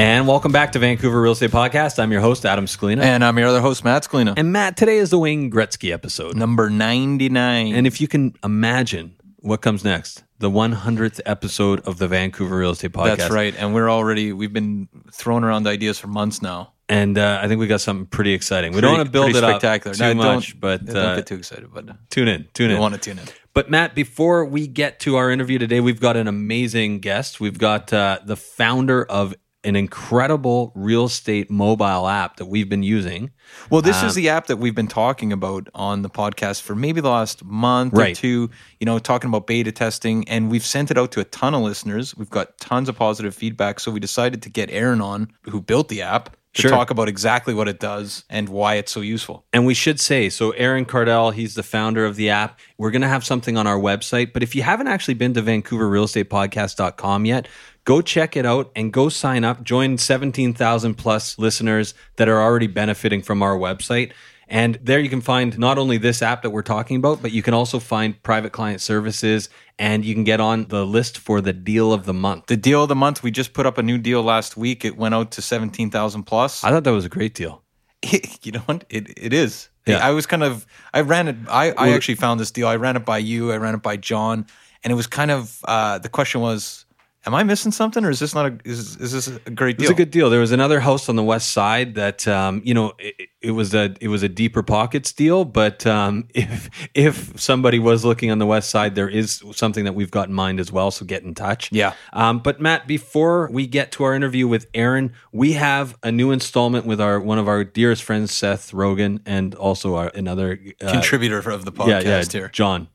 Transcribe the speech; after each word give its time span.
And 0.00 0.26
welcome 0.26 0.50
back 0.50 0.72
to 0.72 0.78
Vancouver 0.78 1.20
Real 1.20 1.32
Estate 1.32 1.50
Podcast. 1.50 1.98
I'm 1.98 2.10
your 2.10 2.22
host, 2.22 2.46
Adam 2.46 2.64
Scalina. 2.64 3.02
And 3.02 3.22
I'm 3.22 3.38
your 3.38 3.48
other 3.48 3.60
host, 3.60 3.84
Matt 3.84 4.04
Scalina. 4.04 4.32
And 4.34 4.50
Matt, 4.50 4.78
today 4.78 4.96
is 4.96 5.10
the 5.10 5.18
Wayne 5.18 5.50
Gretzky 5.50 5.92
episode. 5.92 6.36
Number 6.36 6.70
99. 6.70 7.74
And 7.74 7.86
if 7.86 8.00
you 8.00 8.08
can 8.08 8.32
imagine 8.42 9.14
what 9.40 9.60
comes 9.60 9.84
next, 9.84 10.24
the 10.38 10.50
100th 10.50 11.20
episode 11.26 11.86
of 11.86 11.98
the 11.98 12.08
Vancouver 12.08 12.56
Real 12.56 12.70
Estate 12.70 12.92
Podcast. 12.92 13.16
That's 13.18 13.30
right. 13.30 13.54
And 13.54 13.74
we're 13.74 13.90
already, 13.90 14.32
we've 14.32 14.54
been 14.54 14.88
throwing 15.12 15.44
around 15.44 15.66
ideas 15.66 15.98
for 15.98 16.06
months 16.06 16.40
now. 16.40 16.72
And 16.88 17.18
uh, 17.18 17.38
I 17.42 17.46
think 17.48 17.60
we 17.60 17.66
got 17.66 17.82
something 17.82 18.06
pretty 18.06 18.32
exciting. 18.32 18.72
we 18.72 18.80
don't 18.80 18.94
want 18.94 19.04
to 19.04 19.12
build 19.12 19.36
it 19.36 19.44
up 19.44 19.50
spectacular. 19.50 19.94
too 19.94 20.02
No, 20.02 20.14
much, 20.14 20.52
don't, 20.52 20.60
but 20.60 20.84
don't 20.86 20.96
uh, 20.96 21.16
get 21.16 21.26
too 21.26 21.34
excited. 21.34 21.70
But 21.74 22.08
tune 22.08 22.26
in, 22.26 22.48
tune 22.54 22.70
in. 22.70 22.78
want 22.78 22.94
to 22.94 23.00
tune 23.00 23.18
in. 23.18 23.26
But 23.52 23.68
Matt, 23.68 23.94
before 23.94 24.46
we 24.46 24.66
get 24.66 24.98
to 25.00 25.16
our 25.16 25.30
interview 25.30 25.58
today, 25.58 25.80
we've 25.80 26.00
got 26.00 26.16
an 26.16 26.26
amazing 26.26 27.00
guest. 27.00 27.38
We've 27.38 27.58
got 27.58 27.92
uh, 27.92 28.20
the 28.24 28.36
founder 28.36 29.04
of 29.04 29.34
an 29.62 29.76
incredible 29.76 30.72
real 30.74 31.04
estate 31.04 31.50
mobile 31.50 32.08
app 32.08 32.36
that 32.36 32.46
we've 32.46 32.68
been 32.68 32.82
using. 32.82 33.30
Well, 33.68 33.82
this 33.82 34.00
Um, 34.00 34.06
is 34.08 34.14
the 34.14 34.28
app 34.30 34.46
that 34.46 34.56
we've 34.56 34.74
been 34.74 34.88
talking 34.88 35.32
about 35.32 35.68
on 35.74 36.02
the 36.02 36.08
podcast 36.08 36.62
for 36.62 36.74
maybe 36.74 37.00
the 37.00 37.10
last 37.10 37.44
month 37.44 37.92
or 37.94 38.14
two, 38.14 38.50
you 38.78 38.86
know, 38.86 38.98
talking 38.98 39.28
about 39.28 39.46
beta 39.46 39.70
testing. 39.70 40.26
And 40.28 40.50
we've 40.50 40.64
sent 40.64 40.90
it 40.90 40.96
out 40.96 41.12
to 41.12 41.20
a 41.20 41.24
ton 41.24 41.54
of 41.54 41.60
listeners. 41.62 42.16
We've 42.16 42.30
got 42.30 42.58
tons 42.58 42.88
of 42.88 42.96
positive 42.96 43.34
feedback. 43.34 43.80
So 43.80 43.90
we 43.90 44.00
decided 44.00 44.40
to 44.42 44.48
get 44.48 44.70
Aaron 44.70 45.02
on, 45.02 45.30
who 45.42 45.60
built 45.60 45.88
the 45.88 46.00
app, 46.00 46.36
to 46.54 46.62
Sure. 46.62 46.70
talk 46.70 46.90
about 46.90 47.08
exactly 47.08 47.54
what 47.54 47.68
it 47.68 47.78
does 47.78 48.24
and 48.28 48.48
why 48.48 48.74
it's 48.74 48.90
so 48.90 49.00
useful. 49.00 49.44
And 49.52 49.66
we 49.66 49.74
should 49.74 50.00
say, 50.00 50.28
so 50.28 50.50
Aaron 50.52 50.84
Kardell, 50.84 51.32
he's 51.32 51.54
the 51.54 51.62
founder 51.62 52.04
of 52.04 52.16
the 52.16 52.28
app. 52.30 52.58
We're 52.76 52.90
going 52.90 53.02
to 53.02 53.08
have 53.08 53.24
something 53.24 53.56
on 53.56 53.68
our 53.68 53.78
website. 53.78 54.32
But 54.32 54.42
if 54.42 54.54
you 54.56 54.62
haven't 54.62 54.88
actually 54.88 55.14
been 55.14 55.32
to 55.34 55.42
VancouverRealEstatePodcast.com 55.42 57.24
yet, 57.24 57.48
go 57.84 58.00
check 58.00 58.36
it 58.36 58.46
out 58.46 58.70
and 58.74 58.92
go 58.92 59.08
sign 59.08 59.44
up. 59.44 59.62
Join 59.62 59.96
17,000 59.98 60.94
plus 60.94 61.38
listeners 61.38 61.94
that 62.16 62.28
are 62.28 62.40
already 62.42 62.66
benefiting 62.66 63.22
from 63.22 63.42
our 63.42 63.56
website. 63.56 64.12
And 64.50 64.80
there 64.82 64.98
you 64.98 65.08
can 65.08 65.20
find 65.20 65.56
not 65.60 65.78
only 65.78 65.96
this 65.96 66.22
app 66.22 66.42
that 66.42 66.50
we're 66.50 66.62
talking 66.62 66.96
about, 66.96 67.22
but 67.22 67.30
you 67.30 67.40
can 67.40 67.54
also 67.54 67.78
find 67.78 68.20
private 68.24 68.50
client 68.50 68.80
services 68.80 69.48
and 69.78 70.04
you 70.04 70.12
can 70.12 70.24
get 70.24 70.40
on 70.40 70.66
the 70.66 70.84
list 70.84 71.18
for 71.18 71.40
the 71.40 71.52
deal 71.52 71.92
of 71.92 72.04
the 72.04 72.12
month. 72.12 72.46
The 72.46 72.56
deal 72.56 72.82
of 72.82 72.88
the 72.88 72.96
month, 72.96 73.22
we 73.22 73.30
just 73.30 73.52
put 73.52 73.64
up 73.64 73.78
a 73.78 73.82
new 73.82 73.96
deal 73.96 74.24
last 74.24 74.56
week. 74.56 74.84
It 74.84 74.96
went 74.96 75.14
out 75.14 75.30
to 75.32 75.42
17,000 75.42 76.24
plus. 76.24 76.64
I 76.64 76.70
thought 76.70 76.82
that 76.82 76.92
was 76.92 77.04
a 77.04 77.08
great 77.08 77.32
deal. 77.32 77.62
you 78.42 78.50
know 78.50 78.60
what? 78.60 78.84
It, 78.90 79.16
it 79.16 79.32
is. 79.32 79.68
Yeah. 79.86 80.04
I 80.04 80.10
was 80.10 80.26
kind 80.26 80.42
of, 80.42 80.66
I 80.92 81.02
ran 81.02 81.28
it, 81.28 81.36
I, 81.48 81.70
I 81.70 81.90
actually 81.90 82.16
found 82.16 82.40
this 82.40 82.50
deal. 82.50 82.66
I 82.66 82.74
ran 82.76 82.96
it 82.96 83.04
by 83.04 83.18
you, 83.18 83.52
I 83.52 83.56
ran 83.56 83.74
it 83.74 83.82
by 83.82 83.96
John. 83.96 84.46
And 84.82 84.92
it 84.92 84.96
was 84.96 85.06
kind 85.06 85.30
of, 85.30 85.60
uh, 85.64 85.98
the 85.98 86.08
question 86.08 86.40
was, 86.40 86.86
am 87.26 87.34
I 87.34 87.42
missing 87.42 87.72
something 87.72 88.04
or 88.04 88.10
is 88.10 88.18
this 88.18 88.34
not 88.34 88.46
a, 88.46 88.58
is, 88.64 88.96
is 88.96 89.12
this 89.12 89.26
a 89.28 89.50
great 89.50 89.78
deal? 89.78 89.84
was 89.84 89.90
a 89.90 89.94
good 89.94 90.10
deal. 90.10 90.30
There 90.30 90.40
was 90.40 90.52
another 90.52 90.80
house 90.80 91.08
on 91.08 91.16
the 91.16 91.22
west 91.22 91.52
side 91.52 91.94
that 91.94 92.26
um, 92.26 92.62
you 92.64 92.74
know 92.74 92.92
it, 92.98 93.28
it 93.40 93.50
was 93.52 93.74
a 93.74 93.94
it 94.00 94.08
was 94.08 94.22
a 94.22 94.28
deeper 94.28 94.62
pockets 94.62 95.12
deal. 95.12 95.44
But 95.44 95.86
um, 95.86 96.28
if 96.34 96.70
if 96.94 97.40
somebody 97.40 97.78
was 97.78 98.04
looking 98.04 98.30
on 98.30 98.38
the 98.38 98.46
west 98.46 98.70
side, 98.70 98.94
there 98.94 99.08
is 99.08 99.42
something 99.52 99.84
that 99.84 99.94
we've 99.94 100.10
got 100.10 100.28
in 100.28 100.34
mind 100.34 100.60
as 100.60 100.72
well. 100.72 100.90
So 100.90 101.04
get 101.04 101.22
in 101.22 101.34
touch. 101.34 101.70
Yeah. 101.72 101.94
Um, 102.12 102.38
but 102.38 102.60
Matt, 102.60 102.86
before 102.86 103.50
we 103.50 103.66
get 103.66 103.92
to 103.92 104.04
our 104.04 104.14
interview 104.14 104.48
with 104.48 104.66
Aaron, 104.74 105.12
we 105.32 105.52
have 105.52 105.96
a 106.02 106.12
new 106.12 106.30
installment 106.30 106.86
with 106.86 107.00
our 107.00 107.20
one 107.20 107.38
of 107.38 107.48
our 107.48 107.64
dearest 107.64 108.02
friends, 108.02 108.34
Seth 108.34 108.72
Rogen, 108.72 109.20
and 109.26 109.54
also 109.54 109.96
our 109.96 110.10
another 110.14 110.58
uh, 110.80 110.90
contributor 110.90 111.38
of 111.50 111.64
the 111.64 111.72
podcast 111.72 112.04
yeah, 112.04 112.20
yeah, 112.20 112.24
here. 112.24 112.48
John. 112.48 112.88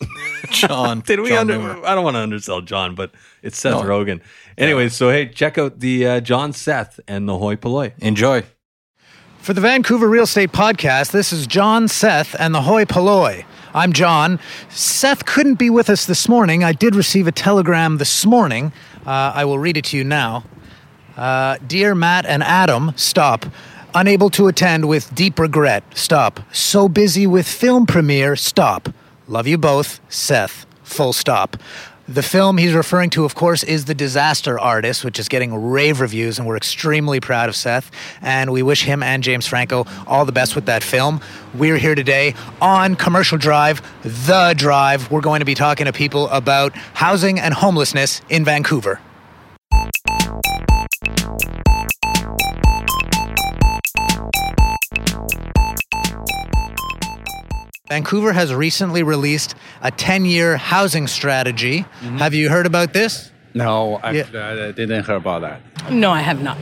John. 0.50 1.00
Did 1.00 1.20
we 1.20 1.30
John 1.30 1.50
under? 1.50 1.58
Loomer. 1.58 1.84
I 1.84 1.94
don't 1.94 2.04
want 2.04 2.14
to 2.16 2.20
undersell 2.20 2.60
John, 2.60 2.94
but 2.94 3.12
it's 3.42 3.58
Seth 3.58 3.72
No. 3.72 3.82
Rogen. 3.82 4.20
Anyway, 4.58 4.88
so 4.88 5.10
hey, 5.10 5.28
check 5.28 5.58
out 5.58 5.80
the 5.80 6.06
uh, 6.06 6.20
John 6.20 6.52
Seth 6.52 7.00
and 7.08 7.28
the 7.28 7.38
Hoi 7.38 7.56
Polloi. 7.56 7.92
Enjoy. 7.98 8.44
For 9.38 9.52
the 9.54 9.60
Vancouver 9.60 10.08
Real 10.08 10.24
Estate 10.24 10.50
Podcast, 10.52 11.12
this 11.12 11.32
is 11.32 11.46
John, 11.46 11.86
Seth, 11.86 12.34
and 12.38 12.52
the 12.54 12.62
Hoi 12.62 12.84
Polloi. 12.84 13.44
I'm 13.74 13.92
John. 13.92 14.40
Seth 14.70 15.24
couldn't 15.24 15.54
be 15.54 15.70
with 15.70 15.88
us 15.88 16.06
this 16.06 16.28
morning. 16.28 16.64
I 16.64 16.72
did 16.72 16.94
receive 16.96 17.26
a 17.28 17.32
telegram 17.32 17.98
this 17.98 18.26
morning. 18.26 18.72
Uh, 19.06 19.32
I 19.34 19.44
will 19.44 19.58
read 19.58 19.76
it 19.76 19.84
to 19.86 19.96
you 19.96 20.02
now. 20.02 20.44
Uh, 21.16 21.58
Dear 21.66 21.94
Matt 21.94 22.26
and 22.26 22.42
Adam, 22.42 22.92
stop. 22.96 23.46
Unable 23.94 24.30
to 24.30 24.48
attend 24.48 24.88
with 24.88 25.14
deep 25.14 25.38
regret. 25.38 25.84
Stop. 25.94 26.40
So 26.52 26.88
busy 26.88 27.26
with 27.26 27.46
film 27.46 27.86
premiere. 27.86 28.34
Stop. 28.36 28.88
Love 29.28 29.46
you 29.46 29.58
both. 29.58 30.00
Seth. 30.08 30.66
Full 30.84 31.12
stop. 31.12 31.56
The 32.08 32.22
film 32.22 32.58
he's 32.58 32.72
referring 32.72 33.10
to, 33.10 33.24
of 33.24 33.34
course, 33.34 33.64
is 33.64 33.86
The 33.86 33.94
Disaster 33.94 34.60
Artist, 34.60 35.04
which 35.04 35.18
is 35.18 35.28
getting 35.28 35.52
rave 35.70 36.00
reviews, 36.00 36.38
and 36.38 36.46
we're 36.46 36.56
extremely 36.56 37.18
proud 37.18 37.48
of 37.48 37.56
Seth. 37.56 37.90
And 38.22 38.52
we 38.52 38.62
wish 38.62 38.84
him 38.84 39.02
and 39.02 39.24
James 39.24 39.44
Franco 39.44 39.84
all 40.06 40.24
the 40.24 40.30
best 40.30 40.54
with 40.54 40.66
that 40.66 40.84
film. 40.84 41.20
We're 41.52 41.78
here 41.78 41.96
today 41.96 42.36
on 42.60 42.94
Commercial 42.94 43.38
Drive, 43.38 43.82
The 44.04 44.54
Drive. 44.56 45.10
We're 45.10 45.20
going 45.20 45.40
to 45.40 45.44
be 45.44 45.56
talking 45.56 45.86
to 45.86 45.92
people 45.92 46.28
about 46.28 46.76
housing 46.94 47.40
and 47.40 47.52
homelessness 47.52 48.22
in 48.28 48.44
Vancouver. 48.44 49.00
Vancouver 57.88 58.32
has 58.32 58.52
recently 58.52 59.02
released 59.02 59.54
a 59.82 59.90
10 59.90 60.24
year 60.24 60.56
housing 60.56 61.06
strategy. 61.06 61.84
Have 62.18 62.34
you 62.34 62.48
heard 62.48 62.66
about 62.66 62.92
this? 62.92 63.30
No, 63.54 63.96
I, 64.02 64.10
Yeah. 64.12 64.24
I 64.68 64.72
didn't 64.72 65.04
hear 65.06 65.14
about 65.16 65.42
that. 65.42 65.60
No, 65.92 66.10
I 66.10 66.20
have 66.20 66.42
not. 66.42 66.58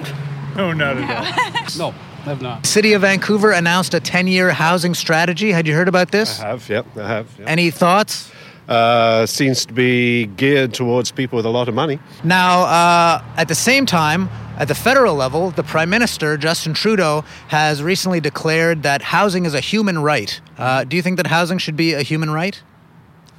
No, 0.56 0.72
not 0.72 0.96
at 0.98 1.10
all. 1.10 1.64
No, 1.92 1.94
I 2.26 2.28
have 2.28 2.42
not. 2.42 2.66
City 2.66 2.92
of 2.92 3.02
Vancouver 3.02 3.52
announced 3.52 3.94
a 3.94 4.00
10 4.00 4.26
year 4.26 4.50
housing 4.52 4.94
strategy. 4.94 5.50
Had 5.50 5.66
you 5.66 5.74
heard 5.74 5.88
about 5.88 6.10
this? 6.12 6.40
I 6.40 6.48
have, 6.48 6.68
yep, 6.68 6.86
I 6.96 7.08
have. 7.08 7.26
Yep. 7.38 7.48
Any 7.48 7.70
thoughts? 7.70 8.30
Uh, 8.68 9.26
seems 9.26 9.66
to 9.66 9.74
be 9.74 10.24
geared 10.26 10.72
towards 10.72 11.10
people 11.10 11.36
with 11.36 11.44
a 11.46 11.50
lot 11.50 11.68
of 11.68 11.74
money. 11.74 11.98
Now, 12.22 12.62
uh, 12.62 13.22
at 13.36 13.48
the 13.48 13.54
same 13.54 13.84
time, 13.86 14.28
at 14.56 14.68
the 14.68 14.74
federal 14.74 15.14
level, 15.14 15.50
the 15.50 15.62
Prime 15.62 15.90
Minister, 15.90 16.36
Justin 16.36 16.74
Trudeau, 16.74 17.24
has 17.48 17.82
recently 17.82 18.20
declared 18.20 18.82
that 18.84 19.02
housing 19.02 19.46
is 19.46 19.54
a 19.54 19.60
human 19.60 19.98
right. 19.98 20.40
Uh, 20.56 20.84
do 20.84 20.96
you 20.96 21.02
think 21.02 21.16
that 21.16 21.26
housing 21.26 21.58
should 21.58 21.76
be 21.76 21.92
a 21.94 22.02
human 22.02 22.30
right? 22.30 22.62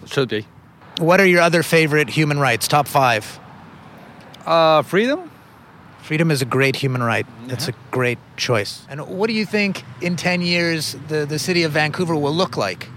Should 0.06 0.30
be. 0.30 0.46
What 0.98 1.20
are 1.20 1.26
your 1.26 1.42
other 1.42 1.64
favorite 1.64 2.10
human 2.10 2.40
rights? 2.40 2.68
Top 2.68 2.88
five. 2.88 3.40
Uh, 4.46 4.82
freedom? 4.82 5.32
Freedom 6.04 6.30
is 6.30 6.42
a 6.42 6.46
great 6.46 6.76
human 6.76 7.02
right. 7.02 7.26
It's 7.48 7.68
a 7.68 7.74
great 7.90 8.20
choice. 8.38 8.86
And 8.88 9.08
what 9.08 9.28
do 9.28 9.34
you 9.34 9.46
think 9.46 9.84
in 10.02 10.16
10 10.16 10.42
years 10.42 10.96
the, 11.08 11.26
the 11.26 11.40
city 11.40 11.64
of 11.64 11.72
Vancouver 11.72 12.16
will 12.16 12.36
look 12.36 12.58
like? 12.58 12.90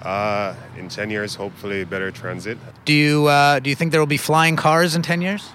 Uh, 0.00 0.54
in 0.76 0.88
10 0.88 1.10
years, 1.10 1.34
hopefully 1.34 1.84
better 1.84 2.10
transit. 2.10 2.56
Do 2.84 2.92
you, 2.92 3.26
uh, 3.26 3.58
do 3.58 3.68
you 3.68 3.76
think 3.76 3.90
there 3.90 4.00
will 4.00 4.06
be 4.06 4.16
flying 4.16 4.56
cars 4.56 4.94
in 4.94 5.02
10 5.02 5.20
years? 5.20 5.48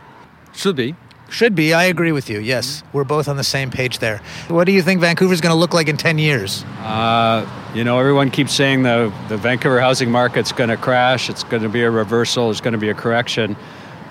Should 0.53 0.75
be. 0.75 0.95
Should 1.29 1.55
be. 1.55 1.73
I 1.73 1.85
agree 1.85 2.11
with 2.11 2.29
you. 2.29 2.39
Yes. 2.39 2.83
We're 2.93 3.03
both 3.03 3.27
on 3.27 3.37
the 3.37 3.43
same 3.43 3.71
page 3.71 3.99
there. 3.99 4.21
What 4.47 4.65
do 4.65 4.71
you 4.71 4.81
think 4.81 5.01
Vancouver's 5.01 5.41
going 5.41 5.53
to 5.53 5.59
look 5.59 5.73
like 5.73 5.87
in 5.87 5.97
10 5.97 6.17
years? 6.17 6.63
Uh, 6.79 7.47
you 7.73 7.83
know, 7.83 7.99
everyone 7.99 8.31
keeps 8.31 8.53
saying 8.53 8.83
the, 8.83 9.11
the 9.27 9.37
Vancouver 9.37 9.81
housing 9.81 10.11
market's 10.11 10.51
going 10.51 10.69
to 10.69 10.77
crash. 10.77 11.29
It's 11.29 11.43
going 11.43 11.63
to 11.63 11.69
be 11.69 11.81
a 11.81 11.91
reversal. 11.91 12.51
It's 12.51 12.61
going 12.61 12.73
to 12.73 12.77
be 12.77 12.89
a 12.89 12.93
correction. 12.93 13.55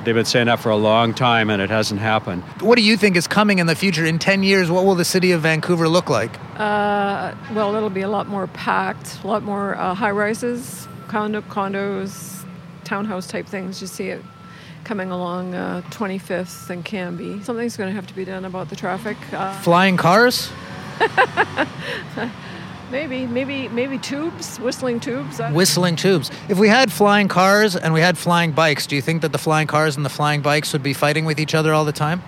They've 0.05 0.14
been 0.14 0.26
saying 0.26 0.46
that 0.46 0.61
for 0.61 0.69
a 0.69 0.76
long 0.76 1.14
time, 1.14 1.49
and 1.49 1.62
it 1.62 1.70
hasn't 1.70 2.00
happened. 2.00 2.43
What 2.61 2.76
do 2.76 2.82
you 2.82 2.94
think 2.99 3.17
is 3.17 3.26
coming 3.26 3.58
in 3.58 3.67
the 3.67 3.75
future? 3.75 4.05
In 4.05 4.19
10 4.19 4.43
years, 4.43 4.70
what 4.70 4.84
will 4.84 4.96
the 4.96 5.05
city 5.05 5.32
of 5.32 5.40
Vancouver 5.40 5.88
look 5.88 6.10
like? 6.10 6.38
Uh, 6.58 7.34
well, 7.55 7.75
it'll 7.75 7.88
be 7.88 8.02
a 8.02 8.08
lot 8.08 8.28
more 8.28 8.46
packed, 8.49 9.25
a 9.25 9.26
lot 9.26 9.43
more 9.43 9.76
uh, 9.76 9.94
high 9.94 10.10
rises, 10.10 10.87
condo, 11.08 11.40
condos, 11.40 12.44
townhouse 12.84 13.26
type 13.26 13.46
things. 13.46 13.81
You 13.81 13.87
see 13.87 14.08
it 14.08 14.22
coming 14.84 15.10
along 15.10 15.54
uh, 15.54 15.82
25th 15.90 16.70
and 16.70 16.84
Cambie. 16.84 17.42
Something's 17.44 17.76
going 17.76 17.88
to 17.88 17.94
have 17.94 18.06
to 18.06 18.14
be 18.14 18.25
done 18.25 18.44
about 18.44 18.69
the 18.69 18.76
traffic. 18.76 19.16
Uh, 19.32 19.58
Flying 19.60 19.96
cars? 19.96 20.50
maybe, 22.90 23.26
maybe, 23.26 23.69
maybe 23.69 23.98
tubes, 23.98 24.58
whistling 24.58 25.00
tubes. 25.00 25.40
Whistling 25.50 25.96
tubes. 25.96 26.31
If 26.48 26.58
we 26.58 26.69
had 26.69 26.92
flying 26.92 27.28
cars 27.28 27.75
and 27.75 27.92
we 27.92 28.00
had 28.00 28.16
flying 28.16 28.52
bikes, 28.52 28.86
do 28.86 28.94
you 28.94 29.02
think 29.02 29.22
that 29.22 29.32
the 29.32 29.38
flying 29.38 29.66
cars 29.66 29.96
and 29.96 30.04
the 30.04 30.10
flying 30.10 30.42
bikes 30.42 30.72
would 30.72 30.82
be 30.82 30.92
fighting 30.92 31.25
with 31.25 31.40
each 31.40 31.54
other 31.54 31.72
all 31.72 31.84
the 31.84 31.92
time? 31.92 32.22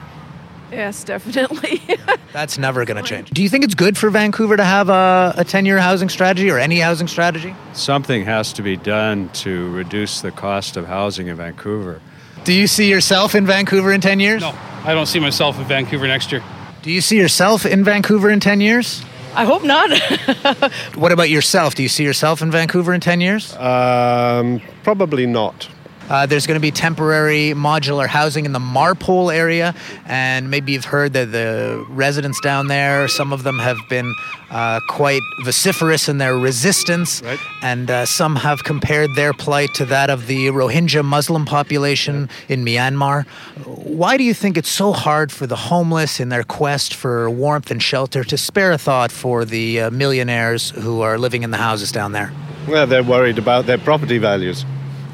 yes, 0.73 1.05
definitely. 1.05 1.81
That's 2.33 2.59
never 2.59 2.85
going 2.85 3.03
to 3.03 3.09
change. 3.09 3.31
Do 3.31 3.43
you 3.43 3.49
think 3.49 3.65
it's 3.65 3.75
good 3.75 3.97
for 3.97 4.11
Vancouver 4.11 4.57
to 4.57 4.65
have 4.65 4.89
a, 4.89 5.35
a 5.37 5.45
10 5.45 5.65
year 5.65 5.79
housing 5.79 6.09
strategy 6.09 6.51
or 6.51 6.59
any 6.59 6.81
housing 6.81 7.09
strategy? 7.09 7.55
Something 7.73 8.25
has 8.25 8.53
to 8.55 8.63
be 8.63 8.77
done 8.77 9.29
to 9.31 9.71
reduce 9.71 10.21
the 10.21 10.33
cost 10.33 10.77
of 10.77 10.87
housing 10.87 11.29
in 11.29 11.37
Vancouver. 11.37 12.01
Do 12.47 12.53
you 12.53 12.69
see 12.69 12.89
yourself 12.89 13.35
in 13.35 13.45
Vancouver 13.45 13.93
in 13.93 14.01
10 14.01 14.21
years? 14.21 14.41
No, 14.41 14.55
I 14.85 14.95
don't 14.95 15.07
see 15.07 15.19
myself 15.19 15.59
in 15.59 15.65
Vancouver 15.65 16.07
next 16.07 16.31
year. 16.31 16.45
Do 16.83 16.93
you 16.93 17.01
see 17.01 17.19
yourself 17.19 17.67
in 17.67 17.83
Vancouver 17.83 18.31
in 18.31 18.39
10 18.39 18.61
years? 18.61 19.03
I 19.35 19.45
hope 19.45 19.65
not. 19.65 19.91
What 20.95 21.11
about 21.11 21.29
yourself? 21.29 21.75
Do 21.75 21.83
you 21.83 21.89
see 21.89 22.05
yourself 22.05 22.43
in 22.43 22.53
Vancouver 22.53 22.95
in 22.95 23.01
10 23.01 23.21
years? 23.21 23.53
Um, 23.57 24.63
probably 24.85 25.27
not. 25.27 25.69
Uh, 26.09 26.25
there's 26.27 26.47
going 26.47 26.55
to 26.57 26.61
be 26.61 26.71
temporary 26.71 27.53
modular 27.55 28.07
housing 28.07 28.45
in 28.45 28.53
the 28.53 28.61
Marpole 28.61 29.31
area, 29.35 29.75
and 30.07 30.51
maybe 30.51 30.73
you've 30.73 30.85
heard 30.85 31.13
that 31.15 31.33
the 31.33 31.85
residents 31.89 32.41
down 32.41 32.69
there, 32.69 33.09
some 33.09 33.33
of 33.33 33.43
them 33.43 33.59
have 33.59 33.79
been 33.89 34.15
uh, 34.51 34.79
quite 34.89 35.23
vociferous 35.45 36.09
in 36.09 36.19
their 36.19 36.37
resistance, 36.39 37.23
Right. 37.23 37.41
and 37.63 37.91
uh, 37.91 38.07
some 38.07 38.37
have 38.37 38.63
compared 38.63 39.15
their 39.17 39.33
plight 39.33 39.75
to 39.75 39.85
that 39.87 40.09
of 40.09 40.29
the 40.29 40.47
Rohingya 40.49 41.05
Muslim 41.05 41.45
population 41.45 42.29
in 42.49 42.65
Myanmar. 42.65 43.27
Why 43.65 44.17
do 44.17 44.23
you 44.23 44.35
think 44.35 44.57
it's 44.57 44.69
so 44.69 44.93
hard 44.93 45.33
for 45.33 45.47
the 45.49 45.57
homeless 45.57 46.21
in 46.21 46.29
their 46.29 46.45
quest 46.45 46.95
for 46.95 47.29
warmth 47.29 47.71
and 47.73 47.83
shelter 47.83 48.23
to 48.25 48.39
spare 48.39 48.71
a 48.71 48.79
thought 48.79 49.11
for 49.11 49.45
the 49.45 49.81
uh, 49.81 49.91
millionaires 49.91 50.71
who 50.71 51.01
are 51.01 51.19
living 51.19 51.43
in 51.43 51.51
the 51.51 51.57
houses 51.57 51.91
down 51.91 52.13
there? 52.13 52.31
Well, 52.69 52.87
they're 52.87 53.03
worried 53.03 53.39
about 53.39 53.67
their 53.67 53.79
property 53.79 54.19
values. 54.19 54.65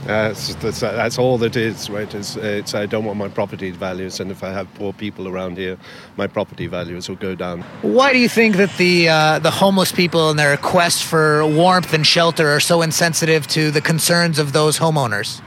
Uh, 0.03 0.29
that's, 0.29 0.55
that's, 0.57 0.81
that's 0.81 1.17
all 1.17 1.39
that 1.39 1.55
is, 1.55 1.89
right? 1.89 2.13
It's, 2.13 2.35
it's 2.35 2.75
I 2.75 2.87
don't 2.87 3.05
want 3.05 3.19
my 3.19 3.29
property 3.29 3.71
values, 3.71 4.19
and 4.19 4.33
if 4.33 4.43
I 4.43 4.51
have 4.51 4.67
poor 4.75 4.93
people 4.93 5.29
around 5.29 5.57
here, 5.59 5.79
my 6.17 6.27
property 6.27 6.67
values 6.67 7.09
will 7.09 7.17
go 7.17 7.37
down. 7.37 7.63
Why 7.83 8.13
do 8.13 8.19
you 8.19 8.29
think 8.29 8.57
that 8.57 8.77
the 8.79 9.09
uh, 9.09 9.39
the 9.39 9.53
homeless 9.53 9.93
people 9.93 10.29
in 10.31 10.37
their 10.37 10.57
quest 10.57 11.05
for 11.05 11.47
warmth 11.47 11.95
and 11.95 12.05
shelter 12.05 12.49
are 12.49 12.59
so 12.59 12.83
insensitive 12.83 13.47
to 13.49 13.71
the 13.71 13.81
concerns 13.81 14.41
of 14.41 14.53
those 14.53 14.81
homeowners? 14.81 15.41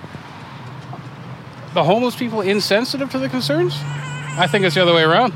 The 1.73 1.83
homeless 1.83 2.15
people 2.15 2.39
insensitive 2.39 3.09
to 3.11 3.19
the 3.19 3.27
concerns? 3.27 3.75
I 4.37 4.47
think 4.47 4.63
it's 4.63 4.75
the 4.75 4.81
other 4.81 4.93
way 4.93 5.03
around. 5.03 5.33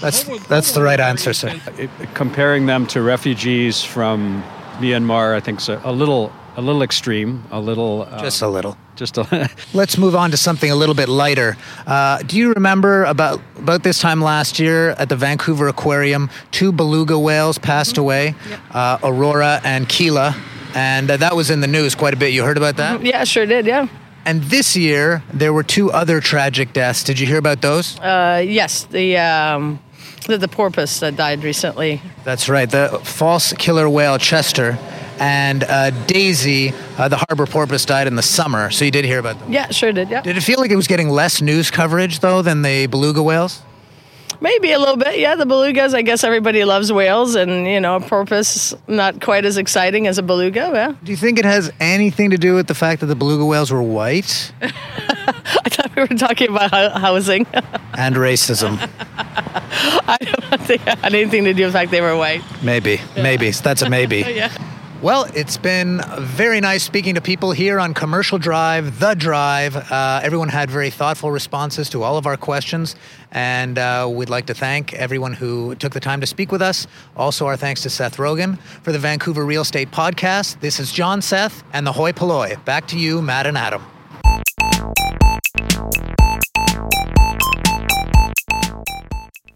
That's 0.00 0.22
that's 0.46 0.70
the 0.70 0.82
right 0.82 1.00
answer, 1.00 1.32
sir. 1.32 1.60
It, 1.76 1.90
comparing 2.14 2.66
them 2.66 2.86
to 2.86 3.02
refugees 3.02 3.82
from 3.82 4.44
Myanmar, 4.78 5.34
I 5.34 5.40
think, 5.40 5.58
is 5.58 5.68
a, 5.68 5.80
a 5.82 5.90
little 5.90 6.32
a 6.58 6.60
little 6.60 6.82
extreme. 6.82 7.44
A 7.52 7.60
little 7.60 8.02
uh, 8.10 8.20
Just 8.20 8.42
a 8.42 8.48
little. 8.48 8.76
just 8.96 9.16
a 9.16 9.48
Let's 9.74 9.96
move 9.96 10.16
on 10.16 10.32
to 10.32 10.36
something 10.36 10.70
a 10.70 10.74
little 10.74 10.94
bit 10.94 11.08
lighter. 11.08 11.56
Uh, 11.86 12.18
do 12.26 12.36
you 12.36 12.52
remember 12.52 13.04
about 13.04 13.40
about 13.56 13.84
this 13.84 14.00
time 14.00 14.20
last 14.20 14.58
year 14.58 14.90
at 14.90 15.08
the 15.08 15.14
Vancouver 15.16 15.68
Aquarium, 15.68 16.28
two 16.50 16.72
beluga 16.72 17.16
whales 17.16 17.58
passed 17.58 17.96
away, 17.96 18.34
uh, 18.72 18.98
Aurora 19.04 19.60
and 19.62 19.88
Qila, 19.88 20.34
and 20.74 21.08
uh, 21.10 21.16
that 21.18 21.36
was 21.36 21.50
in 21.50 21.60
the 21.60 21.68
news 21.68 21.94
quite 21.94 22.12
a 22.12 22.16
bit. 22.16 22.32
You 22.32 22.42
heard 22.42 22.56
about 22.56 22.76
that? 22.78 23.04
yeah, 23.04 23.22
sure 23.24 23.46
did. 23.46 23.64
Yeah. 23.64 23.86
And 24.24 24.42
this 24.42 24.76
year 24.76 25.22
there 25.32 25.52
were 25.52 25.62
two 25.62 25.92
other 25.92 26.20
tragic 26.20 26.72
deaths. 26.72 27.04
Did 27.04 27.20
you 27.20 27.26
hear 27.26 27.38
about 27.38 27.62
those? 27.62 27.98
Uh, 28.00 28.42
yes, 28.44 28.82
the 28.84 29.16
um, 29.16 29.78
the, 30.26 30.38
the 30.38 30.48
porpoise 30.48 30.98
that 31.00 31.14
died 31.14 31.44
recently. 31.44 32.02
That's 32.24 32.48
right. 32.48 32.68
The 32.68 33.00
false 33.04 33.52
killer 33.52 33.88
whale 33.88 34.18
Chester 34.18 34.76
and 35.18 35.64
uh, 35.64 35.90
Daisy, 36.06 36.72
uh, 36.96 37.08
the 37.08 37.16
harbor 37.16 37.46
porpoise, 37.46 37.84
died 37.84 38.06
in 38.06 38.16
the 38.16 38.22
summer. 38.22 38.70
So 38.70 38.84
you 38.84 38.90
did 38.90 39.04
hear 39.04 39.18
about 39.18 39.38
them. 39.38 39.52
Yeah, 39.52 39.70
sure 39.70 39.92
did. 39.92 40.10
Yeah. 40.10 40.22
Did 40.22 40.36
it 40.36 40.42
feel 40.42 40.58
like 40.58 40.70
it 40.70 40.76
was 40.76 40.86
getting 40.86 41.08
less 41.08 41.40
news 41.42 41.70
coverage 41.70 42.20
though 42.20 42.42
than 42.42 42.62
the 42.62 42.86
beluga 42.86 43.22
whales? 43.22 43.62
Maybe 44.40 44.70
a 44.70 44.78
little 44.78 44.96
bit. 44.96 45.18
Yeah, 45.18 45.34
the 45.34 45.46
belugas. 45.46 45.94
I 45.94 46.02
guess 46.02 46.22
everybody 46.22 46.64
loves 46.64 46.92
whales, 46.92 47.34
and 47.34 47.66
you 47.66 47.80
know, 47.80 47.96
a 47.96 48.00
porpoise 48.00 48.72
not 48.86 49.20
quite 49.20 49.44
as 49.44 49.56
exciting 49.56 50.06
as 50.06 50.18
a 50.18 50.22
beluga. 50.22 50.70
Yeah. 50.72 50.94
Do 51.02 51.10
you 51.10 51.16
think 51.16 51.40
it 51.40 51.44
has 51.44 51.72
anything 51.80 52.30
to 52.30 52.38
do 52.38 52.54
with 52.54 52.68
the 52.68 52.74
fact 52.74 53.00
that 53.00 53.06
the 53.06 53.16
beluga 53.16 53.44
whales 53.44 53.72
were 53.72 53.82
white 53.82 54.52
I 55.64 55.68
thought 55.68 55.94
we 55.96 56.02
were 56.02 56.08
talking 56.08 56.50
about 56.50 56.70
housing. 56.70 57.46
and 57.94 58.14
racism? 58.16 58.78
I 60.06 60.18
don't 60.20 60.60
think 60.62 60.86
it 60.86 60.98
had 60.98 61.14
anything 61.14 61.44
to 61.44 61.54
do 61.54 61.64
with 61.64 61.72
the 61.72 61.78
fact 61.78 61.90
they 61.90 62.00
were 62.00 62.16
white. 62.16 62.42
Maybe, 62.62 63.00
maybe. 63.16 63.50
That's 63.50 63.82
a 63.82 63.90
maybe. 63.90 64.24
Yeah. 64.38 64.52
Well, 65.00 65.28
it's 65.32 65.56
been 65.56 66.02
very 66.18 66.60
nice 66.60 66.82
speaking 66.82 67.14
to 67.14 67.20
people 67.20 67.52
here 67.52 67.78
on 67.78 67.94
Commercial 67.94 68.36
Drive, 68.36 68.98
The 68.98 69.14
Drive. 69.14 69.76
Uh, 69.76 70.18
everyone 70.24 70.48
had 70.48 70.72
very 70.72 70.90
thoughtful 70.90 71.30
responses 71.30 71.88
to 71.90 72.02
all 72.02 72.16
of 72.16 72.26
our 72.26 72.36
questions, 72.36 72.96
and 73.30 73.78
uh, 73.78 74.10
we'd 74.12 74.28
like 74.28 74.46
to 74.46 74.54
thank 74.54 74.94
everyone 74.94 75.34
who 75.34 75.76
took 75.76 75.92
the 75.92 76.00
time 76.00 76.20
to 76.20 76.26
speak 76.26 76.50
with 76.50 76.60
us. 76.60 76.88
Also, 77.16 77.46
our 77.46 77.56
thanks 77.56 77.80
to 77.82 77.90
Seth 77.90 78.16
Rogen 78.16 78.58
for 78.82 78.90
the 78.90 78.98
Vancouver 78.98 79.46
Real 79.46 79.62
Estate 79.62 79.92
Podcast. 79.92 80.58
This 80.58 80.80
is 80.80 80.90
John 80.90 81.22
Seth 81.22 81.62
and 81.72 81.86
the 81.86 81.92
Hoi 81.92 82.10
Polloi. 82.10 82.56
Back 82.64 82.88
to 82.88 82.98
you, 82.98 83.22
Matt 83.22 83.46
and 83.46 83.56
Adam. 83.56 83.84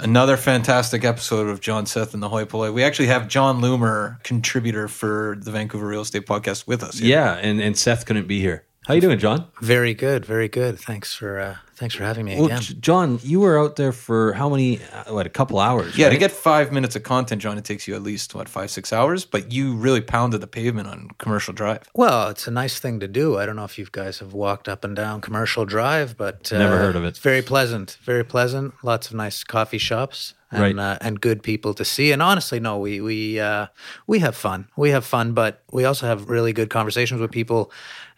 Another 0.03 0.37
fantastic 0.37 1.05
episode 1.05 1.49
of 1.49 1.61
John 1.61 1.87
Seth 1.87 2.13
and 2.13 2.21
the 2.21 2.29
Hoi 2.29 2.45
Polloi. 2.45 2.73
We 2.73 2.83
actually 2.83 3.07
have 3.07 3.29
John 3.29 3.61
Loomer, 3.61 4.21
contributor 4.25 4.89
for 4.89 5.37
the 5.41 5.53
Vancouver 5.53 5.87
Real 5.87 6.01
Estate 6.01 6.27
Podcast, 6.27 6.67
with 6.67 6.83
us. 6.83 6.99
here. 6.99 7.11
Yeah, 7.11 7.35
and, 7.35 7.61
and 7.61 7.79
Seth 7.79 8.05
couldn't 8.05 8.27
be 8.27 8.41
here. 8.41 8.65
How 8.87 8.95
you 8.95 9.01
doing, 9.01 9.19
John? 9.21 9.47
Very 9.61 9.95
good, 9.95 10.25
very 10.27 10.49
good. 10.49 10.77
Thanks 10.77 11.15
for 11.15 11.39
uh, 11.39 11.45
thanks 11.55 11.79
Thanks 11.79 11.95
for 11.95 12.03
having 12.05 12.25
me 12.25 12.35
Well, 12.37 12.47
again. 12.47 12.63
John, 12.81 13.21
you 13.23 13.39
were 13.39 13.57
out 13.59 13.77
there 13.77 13.93
for 13.93 14.33
how 14.33 14.49
many? 14.49 14.81
uh, 14.93 15.13
What, 15.15 15.25
a 15.25 15.31
couple 15.31 15.61
hours? 15.61 15.97
Yeah, 15.97 16.09
to 16.09 16.17
get 16.19 16.33
five 16.33 16.73
minutes 16.73 16.97
of 16.97 17.05
content, 17.05 17.41
John, 17.43 17.59
it 17.59 17.65
takes 17.65 17.87
you 17.87 17.95
at 17.95 18.03
least 18.03 18.35
what 18.35 18.49
five, 18.49 18.71
six 18.73 18.93
hours. 18.93 19.25
But 19.25 19.53
you 19.53 19.75
really 19.77 20.01
pounded 20.01 20.41
the 20.41 20.47
pavement 20.49 20.89
on 20.89 21.11
Commercial 21.19 21.53
Drive. 21.55 21.83
Well, 21.95 22.29
it's 22.29 22.49
a 22.49 22.51
nice 22.51 22.81
thing 22.81 22.99
to 23.01 23.07
do. 23.09 23.39
I 23.39 23.47
don't 23.47 23.55
know 23.55 23.65
if 23.65 23.79
you 23.79 23.87
guys 23.91 24.19
have 24.19 24.33
walked 24.33 24.69
up 24.69 24.85
and 24.85 24.97
down 24.97 25.21
Commercial 25.21 25.65
Drive, 25.65 26.17
but 26.17 26.53
uh, 26.53 26.59
Never 26.59 26.79
heard 26.79 26.97
of 26.97 27.05
it. 27.05 27.09
It's 27.09 27.19
very 27.21 27.43
pleasant, 27.43 27.99
very 28.03 28.25
pleasant. 28.25 28.75
Lots 28.83 29.09
of 29.11 29.15
nice 29.15 29.45
coffee 29.45 29.79
shops 29.79 30.35
and 30.51 30.61
Right. 30.61 30.79
uh, 30.79 30.99
and 31.01 31.21
good 31.21 31.43
people 31.45 31.73
to 31.75 31.85
see. 31.85 32.11
And 32.13 32.21
honestly, 32.21 32.59
no, 32.61 32.79
we 32.79 33.01
we 33.01 33.39
uh, 33.41 33.67
we 34.09 34.19
have 34.21 34.37
fun. 34.37 34.67
We 34.77 34.91
have 34.91 35.05
fun, 35.05 35.35
but 35.35 35.63
we 35.73 35.85
also 35.85 36.07
have 36.07 36.29
really 36.29 36.53
good 36.53 36.69
conversations 36.69 37.21
with 37.21 37.31
people. 37.31 37.71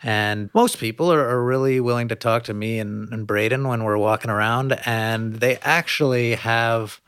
And 0.04 0.50
most 0.52 0.78
people 0.78 1.10
are, 1.10 1.26
are 1.26 1.42
really 1.42 1.80
willing 1.80 2.08
to 2.08 2.14
talk 2.14 2.44
to 2.44 2.54
me 2.54 2.78
and, 2.78 3.10
and 3.10 3.26
Braden 3.26 3.66
when 3.66 3.84
we're 3.84 3.96
walking 3.96 4.30
around, 4.30 4.78
and 4.84 5.36
they 5.36 5.56
actually 5.62 6.34
have 6.34 7.00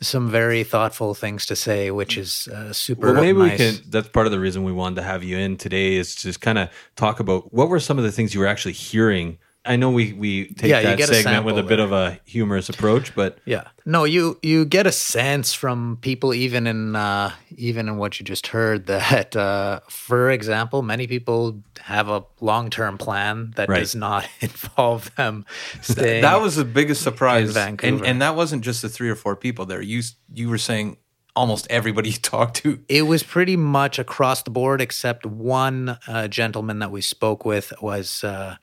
some 0.00 0.30
very 0.30 0.62
thoughtful 0.62 1.12
things 1.14 1.44
to 1.46 1.56
say, 1.56 1.90
which 1.90 2.16
is 2.16 2.46
uh, 2.48 2.72
super. 2.72 3.12
Well, 3.12 3.22
maybe 3.22 3.38
nice. 3.40 3.52
we 3.52 3.56
can. 3.56 3.90
That's 3.90 4.08
part 4.08 4.26
of 4.26 4.32
the 4.32 4.38
reason 4.38 4.62
we 4.62 4.72
wanted 4.72 4.96
to 4.96 5.02
have 5.02 5.24
you 5.24 5.36
in 5.38 5.56
today 5.56 5.94
is 5.94 6.14
to 6.16 6.22
just 6.22 6.40
kind 6.40 6.58
of 6.58 6.70
talk 6.94 7.18
about 7.18 7.52
what 7.52 7.68
were 7.68 7.80
some 7.80 7.98
of 7.98 8.04
the 8.04 8.12
things 8.12 8.32
you 8.32 8.40
were 8.40 8.46
actually 8.46 8.74
hearing. 8.74 9.38
I 9.66 9.76
know 9.76 9.90
we 9.90 10.12
we 10.12 10.48
take 10.54 10.70
Yeah, 10.70 10.80
you 10.80 10.86
that 10.88 10.98
get 10.98 11.10
a 11.10 11.14
segment 11.14 11.44
with 11.44 11.58
a 11.58 11.62
bit 11.62 11.78
of 11.80 11.92
a 11.92 12.20
humorous 12.24 12.68
approach, 12.68 13.14
but 13.14 13.38
Yeah. 13.44 13.64
No, 13.84 14.04
you 14.04 14.38
you 14.42 14.64
get 14.64 14.86
a 14.86 14.92
sense 14.92 15.52
from 15.54 15.98
people 16.00 16.32
even 16.34 16.66
in 16.66 16.94
uh, 16.96 17.32
even 17.56 17.88
in 17.88 17.96
what 17.96 18.18
you 18.20 18.24
just 18.24 18.48
heard 18.48 18.86
that 18.94 19.34
uh, 19.36 19.80
for 19.88 20.30
example, 20.30 20.82
many 20.82 21.06
people 21.06 21.62
have 21.80 22.08
a 22.08 22.24
long 22.40 22.70
term 22.70 22.96
plan 22.98 23.52
that 23.56 23.68
Right. 23.68 23.80
does 23.80 23.94
not 23.94 24.28
involve 24.40 25.14
them 25.16 25.44
staying. 25.82 26.22
that 26.22 26.40
was 26.40 26.56
the 26.56 26.64
biggest 26.64 27.02
surprise, 27.02 27.56
in 27.56 27.62
and 27.62 27.80
Vancouver. 27.80 28.04
and 28.04 28.22
that 28.22 28.36
wasn't 28.36 28.62
just 28.64 28.82
the 28.82 28.88
three 28.88 29.10
or 29.10 29.16
four 29.16 29.36
people 29.36 29.66
there. 29.66 29.82
You 29.82 30.02
you 30.34 30.48
were 30.48 30.58
saying 30.58 30.96
almost 31.34 31.66
everybody 31.68 32.08
you 32.14 32.16
talked 32.16 32.56
to. 32.56 32.78
It 32.88 33.02
was 33.02 33.22
pretty 33.22 33.56
much 33.56 33.98
across 33.98 34.42
the 34.42 34.50
board, 34.50 34.80
except 34.80 35.26
one 35.26 35.98
uh, 36.08 36.28
gentleman 36.28 36.78
that 36.78 36.90
we 36.90 37.02
spoke 37.02 37.44
with 37.44 37.72
was 37.82 38.24
uh, 38.24 38.56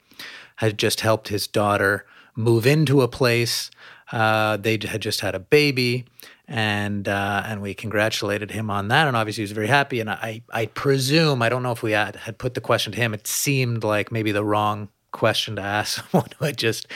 had 0.58 0.78
just 0.78 1.02
helped 1.02 1.28
his 1.28 1.48
daughter 1.48 2.06
move 2.36 2.66
into 2.66 3.02
a 3.02 3.08
place. 3.08 3.70
Uh, 4.12 4.58
they 4.58 4.78
had 4.86 5.02
just 5.02 5.22
had 5.22 5.36
a 5.36 5.40
baby, 5.40 6.06
and 6.48 7.08
uh, 7.08 7.44
and 7.46 7.62
we 7.62 7.74
congratulated 7.74 8.52
him 8.52 8.70
on 8.70 8.90
that. 8.90 9.08
And 9.08 9.18
obviously, 9.18 9.42
he 9.42 9.46
was 9.46 9.52
very 9.52 9.68
happy. 9.68 10.00
And 10.00 10.10
I 10.10 10.42
I 10.52 10.68
presume 10.68 11.42
I 11.42 11.50
don't 11.50 11.64
know 11.64 11.72
if 11.72 11.82
we 11.82 11.92
had 11.92 12.16
had 12.16 12.38
put 12.38 12.54
the 12.54 12.62
question 12.62 12.92
to 12.94 12.98
him. 12.98 13.14
It 13.14 13.28
seemed 13.28 13.84
like 13.84 14.12
maybe 14.12 14.32
the 14.32 14.44
wrong 14.44 14.90
question 15.14 15.56
to 15.56 15.62
ask 15.62 16.04
someone 16.12 16.30
who 16.38 16.46
had 16.46 16.58
just 16.58 16.88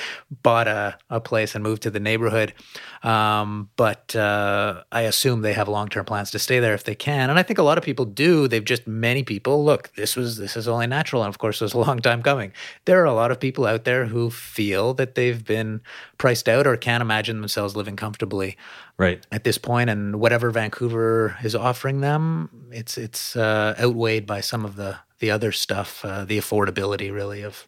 bought 0.44 0.68
a, 0.68 0.98
a 1.10 1.22
place 1.22 1.56
and 1.56 1.64
moved 1.64 1.84
to 1.84 1.90
the 1.90 2.00
neighborhood. 2.00 2.54
Um, 3.04 3.70
but 3.78 4.14
uh, 4.16 4.84
I 4.92 5.04
assume 5.04 5.42
they 5.42 5.54
have 5.54 5.70
long 5.70 5.88
term 5.88 6.04
plans 6.04 6.32
to 6.32 6.40
stay 6.40 6.60
there 6.60 6.74
if 6.74 6.84
they 6.84 6.96
can. 6.96 7.30
And 7.30 7.40
I 7.40 7.44
think 7.44 7.60
a 7.60 7.64
lot 7.64 7.78
of 7.78 7.84
people 7.84 8.04
do. 8.04 8.50
They've 8.50 8.66
just 8.66 8.86
many 8.86 9.24
people 9.24 9.64
look. 9.64 9.94
This 9.96 10.18
was 10.18 10.38
this 10.38 10.58
is 10.58 10.68
only 10.68 10.88
natural, 10.88 11.24
and 11.24 11.30
of 11.30 11.38
course, 11.38 11.62
it 11.62 11.66
was 11.66 11.74
a 11.74 11.80
long 11.80 12.00
time 12.00 12.22
coming. 12.22 12.52
There 12.84 13.02
are 13.02 13.06
a 13.06 13.14
lot 13.14 13.32
of 13.32 13.40
people 13.40 13.66
out 13.66 13.86
there 13.86 14.06
who 14.06 14.30
feel 14.30 14.94
that 14.96 15.16
they've 15.16 15.46
been 15.46 15.82
priced 16.18 16.50
out 16.50 16.68
or 16.68 16.76
can't 16.76 17.02
imagine 17.02 17.40
themselves 17.40 17.76
living 17.76 17.96
comfortably 17.96 18.58
right. 18.98 19.26
at 19.32 19.44
this 19.44 19.58
point, 19.58 19.90
and 19.90 20.20
whatever 20.20 20.50
Vancouver 20.50 21.38
is 21.44 21.56
offering 21.56 22.02
them, 22.02 22.50
it's 22.72 22.98
it's 22.98 23.36
uh, 23.36 23.76
outweighed 23.80 24.26
by 24.26 24.42
some 24.42 24.66
of 24.66 24.76
the 24.76 24.98
the 25.20 25.32
other 25.32 25.52
stuff, 25.52 26.04
uh, 26.06 26.26
the 26.26 26.38
affordability 26.38 27.12
really 27.12 27.42
of, 27.42 27.68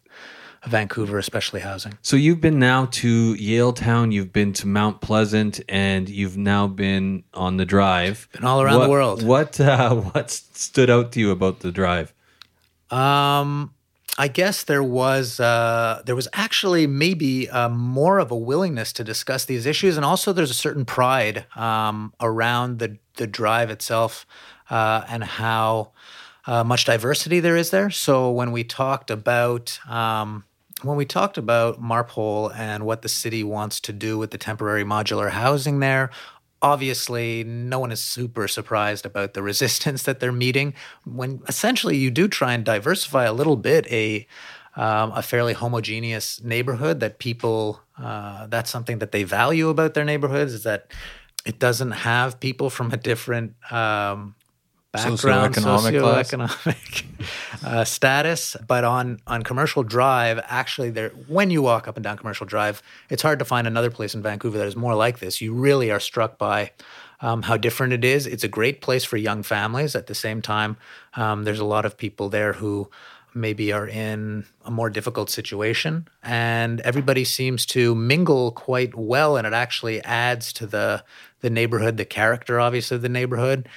Vancouver, 0.66 1.18
especially 1.18 1.60
housing. 1.60 1.96
So 2.02 2.16
you've 2.16 2.40
been 2.40 2.58
now 2.58 2.86
to 2.92 3.34
Yaletown, 3.36 4.12
you've 4.12 4.32
been 4.32 4.52
to 4.54 4.66
Mount 4.66 5.00
Pleasant, 5.00 5.60
and 5.68 6.08
you've 6.08 6.36
now 6.36 6.66
been 6.66 7.24
on 7.34 7.56
the 7.56 7.64
drive. 7.64 8.28
Been 8.32 8.44
all 8.44 8.60
around 8.60 8.74
the 8.74 8.78
What- 8.80 8.90
world. 8.90 9.22
What 9.22 9.60
uh, 9.60 9.94
what 10.12 10.30
stood 10.30 10.90
out 10.90 11.12
to 11.12 11.20
you 11.20 11.30
about 11.30 11.60
the 11.60 11.72
drive? 11.72 12.12
Um, 12.90 13.72
I 14.18 14.28
guess 14.28 14.64
there 14.64 14.82
was 14.82 15.40
uh, 15.40 16.02
there 16.04 16.16
was 16.16 16.28
actually 16.34 16.86
maybe 16.86 17.48
uh, 17.48 17.68
more 17.68 18.18
of 18.18 18.30
a 18.30 18.36
willingness 18.36 18.92
to 18.94 19.04
discuss 19.04 19.44
these 19.46 19.64
issues, 19.64 19.96
and 19.96 20.04
also 20.04 20.32
there's 20.32 20.50
a 20.50 20.54
certain 20.54 20.84
pride 20.84 21.46
um, 21.56 22.12
around 22.20 22.80
the 22.80 22.98
the 23.16 23.26
drive 23.26 23.70
itself 23.70 24.26
uh, 24.68 25.04
and 25.08 25.24
how 25.24 25.92
uh, 26.46 26.64
much 26.64 26.84
diversity 26.84 27.40
there 27.40 27.56
is 27.56 27.70
there. 27.70 27.90
So 27.90 28.30
when 28.30 28.50
we 28.52 28.64
talked 28.64 29.10
about 29.10 29.78
um, 29.88 30.44
when 30.84 30.96
we 30.96 31.04
talked 31.04 31.38
about 31.38 31.80
Marpole 31.80 32.50
and 32.54 32.84
what 32.84 33.02
the 33.02 33.08
city 33.08 33.42
wants 33.42 33.80
to 33.80 33.92
do 33.92 34.18
with 34.18 34.30
the 34.30 34.38
temporary 34.38 34.84
modular 34.84 35.30
housing 35.30 35.80
there, 35.80 36.10
obviously 36.62 37.44
no 37.44 37.78
one 37.78 37.92
is 37.92 38.00
super 38.00 38.46
surprised 38.46 39.06
about 39.06 39.34
the 39.34 39.42
resistance 39.50 40.02
that 40.04 40.20
they're 40.20 40.32
meeting 40.32 40.74
when 41.04 41.42
essentially 41.48 41.96
you 41.96 42.10
do 42.10 42.28
try 42.28 42.52
and 42.52 42.64
diversify 42.64 43.24
a 43.24 43.32
little 43.32 43.56
bit 43.56 43.86
a 43.90 44.26
um, 44.76 45.10
a 45.12 45.22
fairly 45.22 45.52
homogeneous 45.52 46.42
neighborhood 46.44 47.00
that 47.00 47.18
people 47.18 47.80
uh, 47.98 48.46
that's 48.46 48.70
something 48.70 48.98
that 48.98 49.12
they 49.12 49.24
value 49.24 49.68
about 49.68 49.94
their 49.94 50.04
neighborhoods 50.04 50.52
is 50.52 50.62
that 50.62 50.90
it 51.44 51.58
doesn't 51.58 51.90
have 51.90 52.38
people 52.38 52.70
from 52.70 52.92
a 52.92 52.96
different 52.96 53.54
um, 53.72 54.34
background, 54.92 55.54
Socioeconomic 55.54 56.24
socioeconomic 56.24 57.04
uh, 57.64 57.84
status. 57.84 58.56
But 58.66 58.84
on 58.84 59.20
on 59.26 59.42
Commercial 59.42 59.82
Drive, 59.82 60.40
actually, 60.44 60.90
there 60.90 61.10
when 61.28 61.50
you 61.50 61.62
walk 61.62 61.88
up 61.88 61.96
and 61.96 62.04
down 62.04 62.16
Commercial 62.16 62.46
Drive, 62.46 62.82
it's 63.08 63.22
hard 63.22 63.38
to 63.38 63.44
find 63.44 63.66
another 63.66 63.90
place 63.90 64.14
in 64.14 64.22
Vancouver 64.22 64.58
that 64.58 64.66
is 64.66 64.76
more 64.76 64.94
like 64.94 65.18
this. 65.18 65.40
You 65.40 65.54
really 65.54 65.90
are 65.90 66.00
struck 66.00 66.38
by. 66.38 66.72
Um, 67.22 67.42
how 67.42 67.58
different 67.58 67.92
it 67.92 68.02
is. 68.02 68.26
It's 68.26 68.44
a 68.44 68.48
great 68.48 68.80
place 68.80 69.04
for 69.04 69.18
young 69.18 69.42
families. 69.42 69.94
At 69.94 70.06
the 70.06 70.14
same 70.14 70.40
time, 70.40 70.78
um, 71.12 71.44
there's 71.44 71.58
a 71.58 71.66
lot 71.66 71.84
of 71.84 71.98
people 71.98 72.30
there 72.30 72.54
who 72.54 72.88
maybe 73.34 73.74
are 73.74 73.86
in 73.86 74.46
a 74.64 74.70
more 74.70 74.88
difficult 74.88 75.28
situation, 75.28 76.08
and 76.22 76.80
everybody 76.80 77.26
seems 77.26 77.66
to 77.66 77.94
mingle 77.94 78.52
quite 78.52 78.94
well, 78.94 79.36
and 79.36 79.46
it 79.46 79.52
actually 79.52 80.02
adds 80.02 80.50
to 80.54 80.66
the 80.66 81.04
the 81.40 81.50
neighborhood, 81.50 81.98
the 81.98 82.06
character, 82.06 82.58
obviously, 82.58 82.94
of 82.94 83.02
the 83.02 83.10
neighborhood 83.10 83.68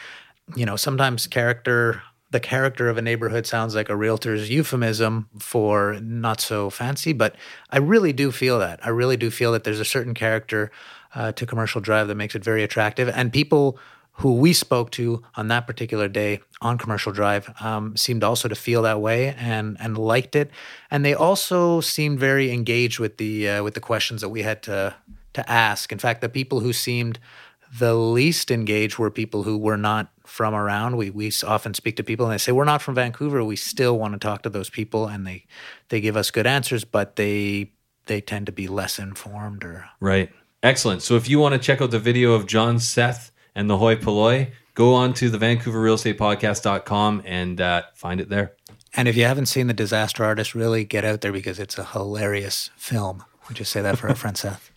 you 0.55 0.65
know, 0.65 0.75
sometimes 0.75 1.27
character, 1.27 2.01
the 2.33 2.39
character 2.39 2.89
of 2.89 2.97
a 2.97 3.01
neighborhood 3.01 3.45
sounds 3.45 3.75
like 3.75 3.89
a 3.89 3.95
realtor's 3.95 4.49
euphemism 4.49 5.29
for 5.37 5.99
not 6.01 6.41
so 6.41 6.71
fancy, 6.71 7.13
but 7.13 7.35
I 7.69 7.77
really 7.77 8.11
do 8.11 8.31
feel 8.31 8.57
that. 8.57 8.79
I 8.83 8.89
really 8.89 9.17
do 9.17 9.29
feel 9.29 9.51
that 9.51 9.63
there's 9.63 9.79
a 9.79 9.85
certain 9.85 10.15
character 10.15 10.71
uh, 11.13 11.31
to 11.33 11.45
Commercial 11.45 11.79
Drive 11.79 12.07
that 12.07 12.15
makes 12.15 12.33
it 12.33 12.43
very 12.43 12.63
attractive. 12.63 13.07
And 13.07 13.31
people 13.31 13.77
who 14.17 14.33
we 14.33 14.51
spoke 14.51 14.89
to 14.91 15.21
on 15.35 15.47
that 15.49 15.67
particular 15.67 16.07
day 16.07 16.39
on 16.59 16.79
Commercial 16.79 17.11
Drive 17.11 17.53
um, 17.61 17.95
seemed 17.95 18.23
also 18.23 18.47
to 18.47 18.55
feel 18.55 18.81
that 18.81 18.99
way 18.99 19.35
and 19.37 19.77
and 19.79 19.95
liked 19.95 20.35
it. 20.35 20.49
And 20.89 21.05
they 21.05 21.13
also 21.13 21.81
seemed 21.81 22.19
very 22.19 22.51
engaged 22.51 22.97
with 22.99 23.17
the 23.17 23.47
uh, 23.47 23.63
with 23.63 23.75
the 23.75 23.79
questions 23.79 24.21
that 24.21 24.29
we 24.29 24.41
had 24.41 24.63
to 24.63 24.95
to 25.33 25.51
ask. 25.51 25.91
In 25.91 25.99
fact, 25.99 26.21
the 26.21 26.29
people 26.29 26.61
who 26.61 26.73
seemed 26.73 27.19
the 27.77 27.95
least 27.95 28.51
engaged 28.51 28.97
were 28.97 29.09
people 29.09 29.43
who 29.43 29.57
were 29.57 29.77
not 29.77 30.12
from 30.25 30.53
around. 30.53 30.97
We 30.97 31.09
we 31.09 31.31
often 31.45 31.73
speak 31.73 31.97
to 31.97 32.03
people 32.03 32.25
and 32.25 32.33
they 32.33 32.37
say 32.37 32.51
we're 32.51 32.63
not 32.63 32.81
from 32.81 32.95
Vancouver. 32.95 33.43
We 33.43 33.55
still 33.55 33.97
want 33.97 34.13
to 34.13 34.19
talk 34.19 34.43
to 34.43 34.49
those 34.49 34.69
people 34.69 35.07
and 35.07 35.25
they 35.25 35.45
they 35.89 36.01
give 36.01 36.17
us 36.17 36.31
good 36.31 36.47
answers, 36.47 36.83
but 36.83 37.15
they 37.15 37.71
they 38.05 38.21
tend 38.21 38.45
to 38.47 38.51
be 38.51 38.67
less 38.67 38.99
informed 38.99 39.63
or 39.63 39.85
Right. 39.99 40.29
Excellent. 40.61 41.01
So 41.01 41.15
if 41.15 41.27
you 41.27 41.39
want 41.39 41.53
to 41.53 41.59
check 41.59 41.81
out 41.81 41.91
the 41.91 41.99
video 41.99 42.33
of 42.33 42.47
John 42.47 42.79
Seth 42.79 43.31
and 43.53 43.69
the 43.69 43.77
Hoi 43.77 43.97
Polloi, 43.97 44.51
go 44.75 44.93
on 44.93 45.13
to 45.15 45.29
the 45.29 45.37
VancouverRealEstatePodcast.com 45.37 47.23
and 47.25 47.59
uh, 47.59 47.83
find 47.93 48.21
it 48.21 48.29
there. 48.29 48.55
And 48.95 49.07
if 49.07 49.17
you 49.17 49.25
haven't 49.25 49.47
seen 49.47 49.67
The 49.67 49.73
Disaster 49.73 50.23
Artist, 50.23 50.53
really 50.53 50.85
get 50.85 51.03
out 51.03 51.21
there 51.21 51.31
because 51.31 51.59
it's 51.59 51.77
a 51.77 51.83
hilarious 51.83 52.69
film. 52.77 53.23
We 53.53 53.57
just 53.57 53.71
say 53.71 53.83
that 53.83 53.99
for 53.99 54.09
our 54.09 54.15
friend 54.15 54.35
Seth. 54.35 54.71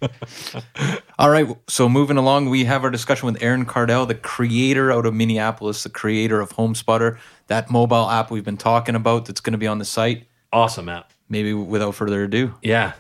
All 1.19 1.31
right, 1.31 1.49
so 1.67 1.89
moving 1.89 2.19
along, 2.19 2.51
we 2.51 2.67
have 2.67 2.85
our 2.85 2.91
discussion 2.91 3.25
with 3.25 3.43
Aaron 3.43 3.65
Kardell, 3.65 4.07
the 4.07 4.15
creator 4.15 4.93
out 4.93 5.07
of 5.07 5.15
Minneapolis, 5.15 5.83
the 5.83 5.89
creator 5.89 6.43
of 6.43 6.51
HomeSpotter, 6.51 7.17
that 7.47 7.71
mobile 7.71 8.11
app 8.11 8.31
we've 8.31 8.45
been 8.45 8.59
talking 8.59 8.95
about 8.95 9.25
that's 9.25 9.41
going 9.41 9.53
to 9.53 9.59
be 9.59 9.67
on 9.67 9.79
the 9.79 9.87
site. 9.87 10.27
Awesome 10.53 10.91
app. 10.91 11.11
Maybe 11.31 11.55
without 11.55 11.95
further 11.95 12.25
ado. 12.25 12.53
Yeah. 12.61 12.93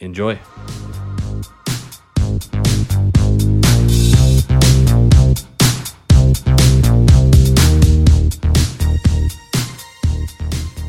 Enjoy. 0.00 0.40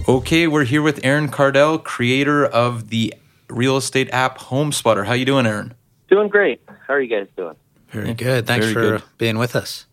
Okay, 0.08 0.48
we're 0.48 0.64
here 0.64 0.82
with 0.82 1.00
Aaron 1.04 1.30
Kardell, 1.30 1.78
creator 1.84 2.44
of 2.44 2.90
the 2.90 3.14
real 3.52 3.78
estate 3.78 4.10
app 4.12 4.38
HomeSpotter. 4.38 5.06
How 5.06 5.14
you 5.14 5.26
doing, 5.26 5.46
Aaron? 5.46 5.74
Doing 6.10 6.28
great. 6.30 6.62
How 6.88 6.94
are 6.96 7.02
you 7.02 7.08
guys 7.16 7.28
doing? 7.38 7.56
Very 7.90 8.14
good. 8.14 8.48
Thanks 8.48 8.66
Very 8.68 8.74
for 8.74 8.98
good. 9.00 9.04
being 9.18 9.38
with 9.38 9.56
us. 9.56 9.86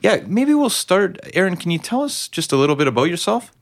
Yeah, 0.00 0.22
maybe 0.26 0.52
we'll 0.52 0.68
start. 0.70 1.18
Aaron, 1.34 1.56
can 1.56 1.70
you 1.70 1.78
tell 1.78 2.02
us 2.02 2.28
just 2.28 2.52
a 2.52 2.56
little 2.56 2.76
bit 2.76 2.86
about 2.86 3.04
yourself? 3.04 3.52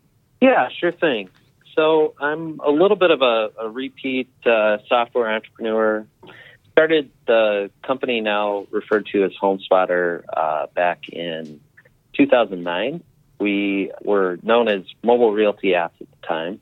Yeah, 0.41 0.69
sure 0.81 0.93
thing. 0.93 1.29
so 1.75 2.15
I'm 2.21 2.61
a 2.61 2.71
little 2.71 2.97
bit 2.97 3.11
of 3.11 3.23
a, 3.23 3.51
a 3.59 3.69
repeat 3.71 4.29
uh, 4.47 4.79
software 4.89 5.31
entrepreneur. 5.33 6.07
Started 6.73 7.11
the 7.27 7.71
company 7.87 8.21
now 8.21 8.67
referred 8.71 9.07
to 9.13 9.25
as 9.25 9.31
HomeSpotter 9.41 10.25
uh, 10.37 10.67
back 10.75 11.09
in 11.09 11.61
2009. 12.17 13.03
We 13.39 13.93
were 14.03 14.39
known 14.43 14.69
as 14.69 14.83
Mobile 15.03 15.33
Realty 15.33 15.69
Apps 15.69 15.93
at 16.01 16.09
the 16.11 16.27
time, 16.27 16.61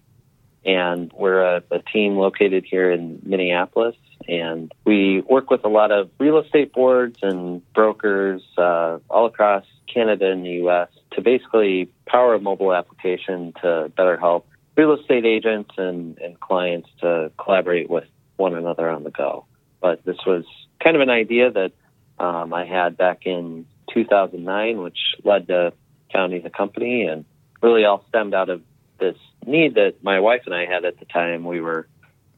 and 0.64 1.12
we're 1.12 1.42
a, 1.42 1.62
a 1.70 1.78
team 1.80 2.16
located 2.16 2.64
here 2.68 2.90
in 2.90 3.20
Minneapolis. 3.24 3.96
And 4.28 4.72
we 4.84 5.20
work 5.22 5.50
with 5.50 5.64
a 5.64 5.68
lot 5.68 5.90
of 5.90 6.10
real 6.18 6.38
estate 6.38 6.72
boards 6.72 7.18
and 7.22 7.60
brokers 7.72 8.42
uh, 8.56 8.98
all 9.10 9.26
across 9.26 9.64
Canada 9.92 10.30
and 10.30 10.44
the 10.44 10.50
U.S. 10.50 10.88
to 11.12 11.20
basically 11.20 11.90
power 12.06 12.34
a 12.34 12.40
mobile 12.40 12.72
application 12.72 13.52
to 13.62 13.90
better 13.96 14.16
help 14.16 14.46
real 14.76 14.92
estate 14.92 15.24
agents 15.24 15.70
and, 15.76 16.18
and 16.18 16.38
clients 16.40 16.88
to 17.00 17.30
collaborate 17.36 17.90
with 17.90 18.04
one 18.36 18.54
another 18.54 18.88
on 18.88 19.04
the 19.04 19.10
go. 19.10 19.44
But 19.80 20.04
this 20.04 20.18
was 20.26 20.44
kind 20.82 20.96
of 20.96 21.02
an 21.02 21.10
idea 21.10 21.50
that 21.50 21.72
um, 22.18 22.54
I 22.54 22.64
had 22.64 22.96
back 22.96 23.26
in 23.26 23.66
2009, 23.92 24.78
which 24.80 24.98
led 25.24 25.48
to 25.48 25.72
founding 26.12 26.42
the 26.42 26.50
company 26.50 27.02
and 27.02 27.24
really 27.60 27.84
all 27.84 28.04
stemmed 28.08 28.34
out 28.34 28.48
of 28.48 28.62
this 28.98 29.16
need 29.46 29.74
that 29.74 30.02
my 30.02 30.20
wife 30.20 30.42
and 30.46 30.54
I 30.54 30.66
had 30.66 30.84
at 30.84 30.98
the 30.98 31.04
time. 31.06 31.44
We 31.44 31.60
were 31.60 31.86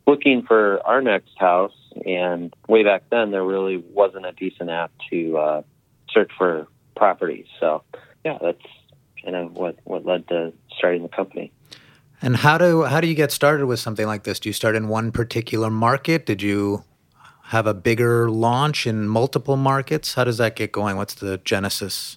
looking 0.07 0.43
for 0.43 0.81
our 0.87 1.01
next 1.01 1.39
house, 1.39 1.75
and 2.07 2.55
way 2.69 2.85
back 2.85 3.05
then, 3.11 3.31
there 3.31 3.45
really 3.45 3.77
wasn't 3.77 4.27
a 4.27 4.33
decent 4.33 4.71
app 4.71 4.93
to 5.11 5.39
uh, 5.39 5.63
search 6.11 6.31
for 6.37 6.67
properties. 6.97 7.47
So, 7.61 7.83
yeah, 8.25 8.39
that's 8.41 8.63
kind 9.23 9.37
of 9.37 9.53
what, 9.53 9.79
what 9.85 10.05
led 10.05 10.29
to 10.29 10.53
starting 10.77 11.03
the 11.03 11.09
company. 11.09 11.53
And 12.23 12.37
how 12.37 12.57
do 12.57 12.85
how 12.85 13.01
do 13.01 13.07
you 13.07 13.15
get 13.15 13.33
started 13.33 13.67
with 13.67 13.81
something 13.81 14.07
like 14.07 14.23
this? 14.23 14.41
Do 14.41 14.49
you 14.49 14.53
start 14.55 14.77
in 14.77 14.89
one 14.89 15.13
particular 15.13 15.71
market? 15.71 16.25
Did 16.25 16.41
you 16.41 16.85
have 17.49 17.67
a 17.67 17.75
bigger 17.75 18.31
launch 18.31 18.87
in 18.87 19.07
multiple 19.07 19.57
markets? 19.57 20.15
How 20.15 20.25
does 20.25 20.39
that 20.39 20.57
get 20.57 20.73
going? 20.73 20.97
What's 20.97 21.15
the 21.15 21.39
genesis? 21.45 22.17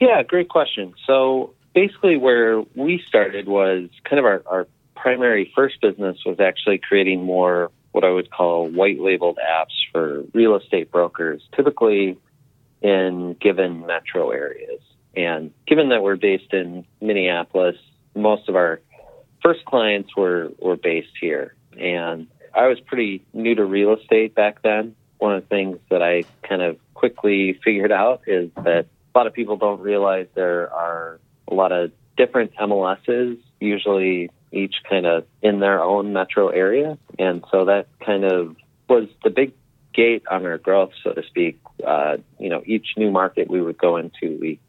Yeah, 0.00 0.22
great 0.22 0.50
question. 0.50 0.92
So 1.06 1.54
basically, 1.78 2.16
where 2.16 2.60
we 2.74 3.00
started 3.06 3.46
was 3.46 3.88
kind 4.02 4.18
of 4.18 4.24
our, 4.24 4.42
our 4.46 4.66
primary 4.96 5.52
first 5.54 5.80
business 5.80 6.16
was 6.26 6.40
actually 6.40 6.78
creating 6.78 7.22
more 7.22 7.70
what 7.92 8.02
I 8.02 8.10
would 8.10 8.32
call 8.32 8.68
white 8.68 8.98
labeled 8.98 9.38
apps 9.38 9.76
for 9.92 10.24
real 10.34 10.56
estate 10.56 10.90
brokers, 10.90 11.40
typically 11.54 12.18
in 12.82 13.36
given 13.40 13.86
metro 13.86 14.30
areas. 14.30 14.80
And 15.16 15.52
given 15.68 15.90
that 15.90 16.02
we're 16.02 16.16
based 16.16 16.52
in 16.52 16.84
Minneapolis, 17.00 17.76
most 18.16 18.48
of 18.48 18.56
our 18.56 18.80
first 19.40 19.64
clients 19.64 20.16
were, 20.16 20.50
were 20.58 20.76
based 20.76 21.16
here. 21.20 21.54
And 21.78 22.26
I 22.56 22.66
was 22.66 22.80
pretty 22.80 23.24
new 23.32 23.54
to 23.54 23.64
real 23.64 23.94
estate 23.94 24.34
back 24.34 24.62
then. 24.62 24.96
One 25.18 25.32
of 25.32 25.42
the 25.42 25.48
things 25.48 25.78
that 25.90 26.02
I 26.02 26.24
kind 26.42 26.60
of 26.60 26.76
quickly 26.94 27.58
figured 27.64 27.92
out 27.92 28.22
is 28.26 28.50
that 28.56 28.86
a 29.14 29.18
lot 29.18 29.28
of 29.28 29.32
people 29.32 29.56
don't 29.56 29.80
realize 29.80 30.26
there 30.34 30.72
are 30.72 31.20
a 31.50 31.54
lot 31.54 31.72
of 31.72 31.92
different 32.16 32.54
MLSs, 32.56 33.38
usually 33.60 34.30
each 34.52 34.76
kind 34.88 35.06
of 35.06 35.26
in 35.42 35.60
their 35.60 35.82
own 35.82 36.12
metro 36.12 36.48
area. 36.48 36.98
And 37.18 37.44
so 37.50 37.66
that 37.66 37.88
kind 38.04 38.24
of 38.24 38.56
was 38.88 39.08
the 39.22 39.30
big 39.30 39.52
gate 39.94 40.22
on 40.30 40.46
our 40.46 40.58
growth, 40.58 40.92
so 41.02 41.12
to 41.12 41.22
speak. 41.24 41.60
Uh, 41.86 42.18
you 42.38 42.48
know, 42.48 42.62
each 42.66 42.86
new 42.96 43.10
market 43.10 43.50
we 43.50 43.60
would 43.60 43.78
go 43.78 43.96
into, 43.96 44.38
we 44.40 44.60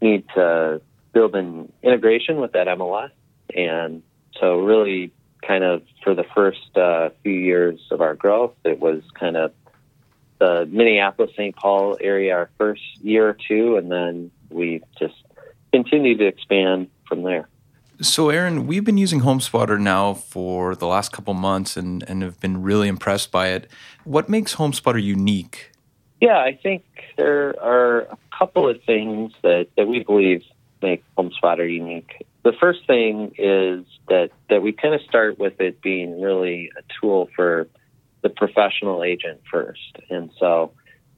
need 0.00 0.24
to 0.34 0.80
build 1.12 1.34
an 1.34 1.72
integration 1.82 2.40
with 2.40 2.52
that 2.52 2.66
MLS 2.66 3.10
and 3.54 4.02
so, 4.40 4.58
really, 4.58 5.12
kind 5.46 5.64
of 5.64 5.82
for 6.02 6.14
the 6.14 6.24
first 6.34 6.76
uh, 6.76 7.10
few 7.22 7.32
years 7.32 7.80
of 7.90 8.00
our 8.00 8.14
growth, 8.14 8.54
it 8.64 8.80
was 8.80 9.02
kind 9.18 9.36
of 9.36 9.52
the 10.38 10.66
Minneapolis 10.70 11.30
St. 11.36 11.54
Paul 11.54 11.96
area 12.00 12.34
our 12.34 12.50
first 12.58 12.82
year 13.00 13.28
or 13.28 13.36
two, 13.48 13.76
and 13.76 13.90
then 13.90 14.30
we 14.50 14.82
just 14.98 15.14
continued 15.74 16.18
to 16.20 16.26
expand 16.26 16.88
from 17.08 17.24
there. 17.24 17.48
So, 18.00 18.30
Aaron, 18.30 18.68
we've 18.68 18.84
been 18.84 18.96
using 18.96 19.22
HomeSpotter 19.22 19.80
now 19.80 20.14
for 20.14 20.76
the 20.76 20.86
last 20.86 21.10
couple 21.10 21.34
months 21.34 21.76
and, 21.76 22.04
and 22.08 22.22
have 22.22 22.38
been 22.38 22.62
really 22.62 22.86
impressed 22.86 23.32
by 23.32 23.48
it. 23.48 23.68
What 24.04 24.28
makes 24.28 24.54
HomeSpotter 24.54 25.02
unique? 25.02 25.72
Yeah, 26.20 26.38
I 26.38 26.56
think 26.62 26.84
there 27.16 27.60
are 27.60 28.02
a 28.02 28.18
couple 28.38 28.68
of 28.68 28.80
things 28.84 29.32
that, 29.42 29.66
that 29.76 29.88
we 29.88 30.04
believe 30.04 30.42
make 30.80 31.02
HomeSpotter 31.18 31.68
unique. 31.68 32.24
The 32.44 32.52
first 32.60 32.86
thing 32.86 33.34
is 33.36 33.84
that, 34.08 34.30
that 34.50 34.62
we 34.62 34.70
kind 34.72 34.94
of 34.94 35.00
start 35.02 35.40
with 35.40 35.60
it 35.60 35.80
being 35.82 36.20
really 36.20 36.70
a 36.78 36.82
tool 37.00 37.28
for 37.34 37.68
the 38.22 38.28
professional 38.28 39.02
agent 39.02 39.40
first. 39.50 39.98
And 40.08 40.30
so 40.38 40.72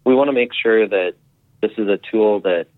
we 0.05 0.15
want 0.15 0.29
to 0.29 0.33
make 0.33 0.53
sure 0.55 0.89
that 0.89 1.15
this 1.61 1.73
is 1.77 1.89
a 1.89 1.99
tool 2.11 2.41
that 2.41 2.69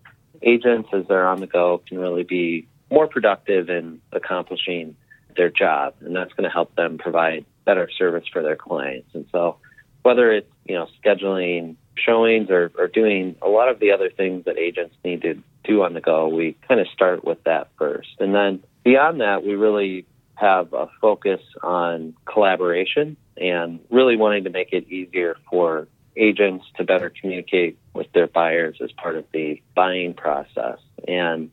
agents, 0.43 0.89
as 0.93 1.07
they're 1.09 1.29
on 1.29 1.41
the 1.41 1.47
go, 1.47 1.83
can 1.87 1.99
really 1.99 2.25
be 2.25 2.67
more 2.91 3.07
productive 3.07 3.69
in 3.69 4.01
accomplishing 4.13 4.97
their 5.37 5.51
job. 5.51 5.95
And 6.01 6.15
that's 6.15 6.33
going 6.33 6.45
to 6.45 6.51
help 6.51 6.75
them 6.75 6.99
provide 6.99 7.45
better 7.65 7.89
service 7.97 8.25
for 8.33 8.43
their 8.43 8.57
clients. 8.57 9.09
And 9.15 9.27
so 9.31 9.57
whether 10.03 10.33
it's, 10.33 10.51
you 10.65 10.75
know, 10.75 10.89
scheduling 11.05 11.77
showings 11.97 12.51
or, 12.51 12.71
or 12.79 12.89
doing 12.89 13.37
a 13.43 13.49
lot 13.49 13.69
of 13.69 13.79
the 13.79 13.93
other 13.93 14.11
things 14.11 14.45
that 14.45 14.59
agents 14.59 14.95
need 15.05 15.23
to 15.23 15.43
do 15.65 15.83
on 15.83 15.95
the 15.95 16.01
go, 16.01 16.29
we 16.29 16.57
kind 16.67 16.81
of 16.81 16.89
start 16.89 17.25
with 17.25 17.43
that 17.45 17.69
first. 17.79 18.09
And 18.19 18.35
then 18.35 18.63
beyond 18.85 19.21
that, 19.21 19.45
we 19.45 19.55
really 19.55 20.07
have 20.35 20.73
a 20.73 20.89
focus 21.01 21.41
on 21.63 22.15
collaboration 22.25 23.17
and 23.37 23.81
really 23.91 24.17
wanting 24.17 24.45
to 24.45 24.51
make 24.51 24.73
it 24.73 24.89
easier 24.89 25.37
for 25.51 25.89
agents 26.19 26.67
to 26.77 26.85
better 26.85 27.11
communicate 27.21 27.79
with 27.95 28.11
their 28.13 28.27
buyers 28.27 28.79
as 28.83 28.93
part 28.93 29.17
of 29.17 29.25
the 29.33 29.63
buying 29.75 30.15
process. 30.15 30.79
And, 31.07 31.51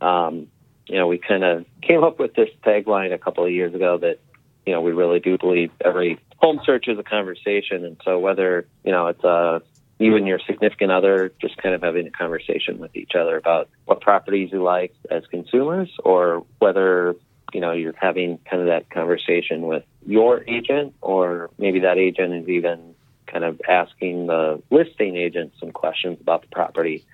um, 0.00 0.48
you 0.86 0.96
know, 0.96 1.06
we 1.06 1.18
kind 1.18 1.44
of 1.44 1.64
came 1.80 2.04
up 2.04 2.18
with 2.18 2.34
this 2.34 2.50
tagline 2.64 3.12
a 3.12 3.18
couple 3.18 3.44
of 3.44 3.50
years 3.50 3.74
ago 3.74 3.98
that, 3.98 4.20
you 4.66 4.72
know, 4.72 4.80
we 4.80 4.92
really 4.92 5.20
do 5.20 5.38
believe 5.38 5.70
every 5.84 6.18
home 6.36 6.60
search 6.64 6.88
is 6.88 6.98
a 6.98 7.02
conversation. 7.02 7.84
And 7.84 7.96
so 8.04 8.18
whether, 8.18 8.66
you 8.84 8.92
know, 8.92 9.06
it's 9.08 9.24
a 9.24 9.62
you 10.02 10.16
and 10.16 10.26
your 10.26 10.40
significant 10.40 10.90
other 10.90 11.32
just 11.40 11.56
kind 11.58 11.74
of 11.74 11.82
having 11.82 12.06
a 12.06 12.10
conversation 12.10 12.78
with 12.78 12.94
each 12.96 13.12
other 13.14 13.36
about 13.36 13.68
what 13.84 14.00
properties 14.00 14.50
you 14.52 14.62
like 14.62 14.94
as 15.10 15.24
consumers 15.26 15.90
or 16.04 16.44
whether 16.58 17.14
you 17.52 17.60
know 17.60 17.72
you're 17.72 17.94
having 17.96 18.38
kind 18.50 18.60
of 18.62 18.68
that 18.68 18.90
conversation 18.90 19.62
with 19.62 19.84
your 20.06 20.42
agent 20.48 20.94
or 21.00 21.50
maybe 21.58 21.80
that 21.80 21.98
agent 21.98 22.34
is 22.34 22.48
even 22.48 22.91
kind 23.32 23.44
of 23.44 23.60
asking 23.68 24.26
the 24.26 24.62
listing 24.70 25.16
agent 25.16 25.52
some 25.58 25.72
questions 25.72 26.18
about 26.20 26.42
the 26.42 26.48
property. 26.48 27.04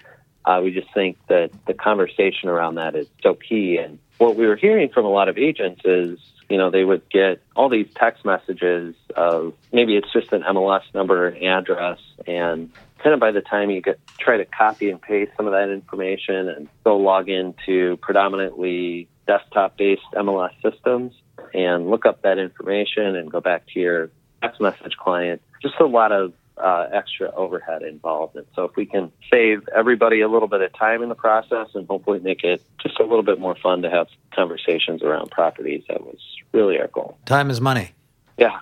Uh, 0.45 0.61
we 0.63 0.73
just 0.73 0.93
think 0.95 1.19
that 1.29 1.51
the 1.67 1.75
conversation 1.75 2.49
around 2.49 2.77
that 2.77 2.97
is 2.97 3.07
so 3.23 3.35
key. 3.35 3.79
And 3.83 3.99
what 4.19 4.37
we 4.37 4.47
were 4.47 4.57
hearing 4.57 4.89
from 4.93 5.05
a 5.05 5.11
lot 5.11 5.29
of 5.29 5.37
agents 5.39 5.83
is 5.85 6.19
you 6.49 6.57
know, 6.57 6.71
they 6.71 6.85
would 6.85 7.09
get 7.11 7.43
all 7.55 7.69
these 7.69 7.87
text 7.97 8.25
messages 8.25 8.95
of 9.15 9.53
maybe 9.73 9.97
it's 9.97 10.13
just 10.13 10.33
an 10.33 10.43
MLS 10.43 10.83
number 10.95 11.29
and 11.29 11.45
address, 11.45 11.99
and 12.27 12.71
kind 13.03 13.15
of 13.15 13.21
by 13.21 13.31
the 13.33 13.43
time 13.43 13.71
you 13.71 13.83
get 13.83 14.01
try 14.19 14.39
to 14.39 14.45
copy 14.47 14.91
and 14.91 15.01
paste 15.01 15.31
some 15.37 15.47
of 15.47 15.53
that 15.53 15.71
information 15.71 16.49
and 16.49 16.69
go 16.85 16.97
log 16.97 17.29
into 17.29 17.97
predominantly 17.99 19.09
desktop-based 19.27 20.03
MLS 20.17 20.51
systems 20.63 21.13
and 21.55 21.89
look 21.89 22.05
up 22.05 22.23
that 22.23 22.39
information 22.39 23.15
and 23.15 23.31
go 23.31 23.41
back 23.41 23.65
to 23.73 23.79
your 23.79 24.11
text 24.43 24.61
message 24.61 24.97
client, 24.99 25.41
just 25.62 25.75
a 25.81 25.87
lot 25.87 26.12
of 26.12 26.33
uh, 26.57 26.88
extra 26.92 27.31
overhead 27.35 27.83
involved. 27.83 28.37
And 28.37 28.47
so 28.55 28.64
if 28.64 28.77
we 28.77 28.87
can 28.87 29.12
save 29.31 29.68
everybody 29.75 30.21
a 30.21 30.29
little 30.29 30.49
bit 30.49 30.61
of 30.61 30.73
time 30.73 31.03
in 31.03 31.09
the 31.09 31.14
process 31.14 31.68
and 31.75 31.87
hopefully 31.87 32.21
make 32.21 32.42
it 32.44 32.62
just 32.83 32.99
a 32.99 33.05
little 33.05 33.23
bit 33.23 33.38
more 33.38 33.55
fun 33.55 33.83
to 33.83 33.90
have 33.90 34.09
conversations 34.35 35.03
around 35.03 35.31
properties, 35.31 35.85
that 35.88 36.01
was 36.03 36.18
really 36.53 36.79
our 36.81 36.88
goal. 36.88 37.16
Time 37.27 37.51
is 37.51 37.61
money. 37.61 37.92
Yeah. 38.37 38.61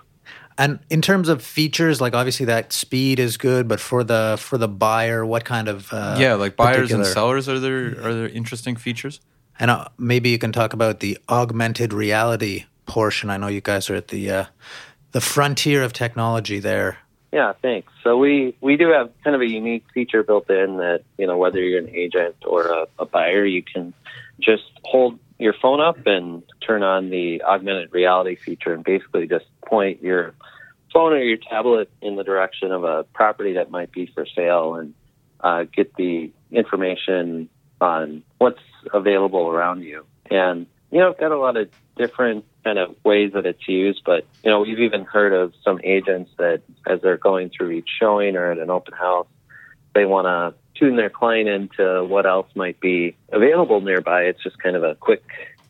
And 0.59 0.79
in 0.89 1.03
terms 1.03 1.29
of 1.29 1.43
features, 1.43 2.01
like 2.01 2.15
obviously 2.15 2.47
that 2.47 2.73
speed 2.73 3.19
is 3.19 3.37
good, 3.37 3.69
but 3.69 3.79
for 3.79 4.03
the 4.03 4.37
for 4.41 4.57
the 4.57 4.69
buyer, 4.69 5.25
what 5.25 5.45
kind 5.45 5.69
of 5.69 5.93
uh, 5.93 6.17
yeah, 6.19 6.35
like 6.35 6.57
buyers 6.57 6.77
particular... 6.77 7.05
and 7.05 7.13
sellers 7.13 7.49
are 7.49 7.61
there 7.61 7.89
are 8.03 8.15
there 8.15 8.29
interesting 8.29 8.75
features? 8.75 9.21
And 9.59 9.71
uh, 9.71 9.89
maybe 9.99 10.31
you 10.31 10.39
can 10.39 10.53
talk 10.53 10.73
about 10.73 11.01
the 11.01 11.19
augmented 11.29 11.93
reality 11.93 12.65
portion. 12.87 13.29
I 13.29 13.37
know 13.37 13.49
you 13.49 13.61
guys 13.61 13.91
are 13.91 13.97
at 13.97 14.09
the 14.09 14.31
uh, 14.31 14.45
the 15.17 15.21
frontier 15.23 15.83
of 15.83 15.95
technology 15.95 16.59
there. 16.59 16.99
Yeah, 17.33 17.55
thanks. 17.63 17.91
So 18.05 18.19
we 18.19 18.55
we 18.61 18.77
do 18.77 18.91
have 18.91 19.11
kind 19.25 19.35
of 19.35 19.41
a 19.41 19.49
unique 19.49 19.87
feature 19.95 20.23
built 20.23 20.51
in 20.51 20.77
that 20.77 21.05
you 21.17 21.27
know 21.27 21.39
whether 21.39 21.59
you're 21.59 21.81
an 21.81 21.89
agent 21.89 22.37
or 22.45 22.67
a, 22.67 22.87
a 22.99 23.07
buyer, 23.07 23.47
you 23.47 23.63
can 23.63 23.95
just 24.39 24.65
hold 24.85 25.19
your 25.39 25.55
phone 25.55 25.81
up 25.81 26.07
and 26.07 26.43
turn 26.61 26.83
on 26.83 27.09
the 27.09 27.43
augmented 27.45 27.95
reality 27.95 28.37
feature 28.37 28.75
and 28.75 28.85
basically 28.85 29.27
just 29.27 29.47
point 29.67 30.03
your 30.03 30.35
phone 30.93 31.15
or 31.15 31.23
your 31.23 31.39
tablet 31.39 31.89
in 32.03 32.17
the 32.17 32.23
direction 32.23 32.71
of 32.71 32.85
a 32.85 33.05
property 33.15 33.55
that 33.55 33.71
might 33.71 33.91
be 33.93 34.05
for 34.15 34.27
sale 34.27 34.75
and 34.75 34.93
uh, 35.41 35.65
get 35.65 35.95
the 35.95 36.31
information 36.51 37.49
on 37.81 38.23
what's 38.37 38.61
available 38.93 39.49
around 39.49 39.81
you. 39.81 40.05
And 40.31 40.67
you 40.91 40.99
know, 40.99 41.09
I've 41.09 41.19
got 41.19 41.33
a 41.33 41.39
lot 41.39 41.57
of 41.57 41.71
different 41.97 42.45
kind 42.67 42.81
of 42.81 42.97
ways 43.05 43.33
that 43.33 43.47
it's 43.47 43.69
used, 43.69 44.03
but 44.05 44.27
you 44.43 44.51
know, 44.51 44.61
we've 44.61 44.81
even 44.81 45.05
heard 45.05 45.33
of 45.33 45.53
some 45.63 45.79
agents 45.85 46.33
that 46.37 46.63
as 46.85 47.01
they're 47.01 47.17
going 47.17 47.49
through 47.49 47.71
each 47.71 47.89
showing 48.01 48.35
or 48.35 48.51
at 48.51 48.59
an 48.59 48.71
open 48.71 48.93
house, 48.93 49.29
they 49.95 50.05
want 50.05 50.27
to 50.27 50.53
tune 50.77 50.97
their 50.97 51.09
client 51.09 51.49
into 51.49 52.05
what 52.05 52.27
else 52.27 52.49
might 52.57 52.81
be 52.81 53.17
available 53.31 53.81
nearby. 53.81 54.23
It's 54.23 54.43
just 54.43 54.59
kind 54.59 54.75
of 54.75 54.83
a 54.83 54.97
quick, 54.97 55.23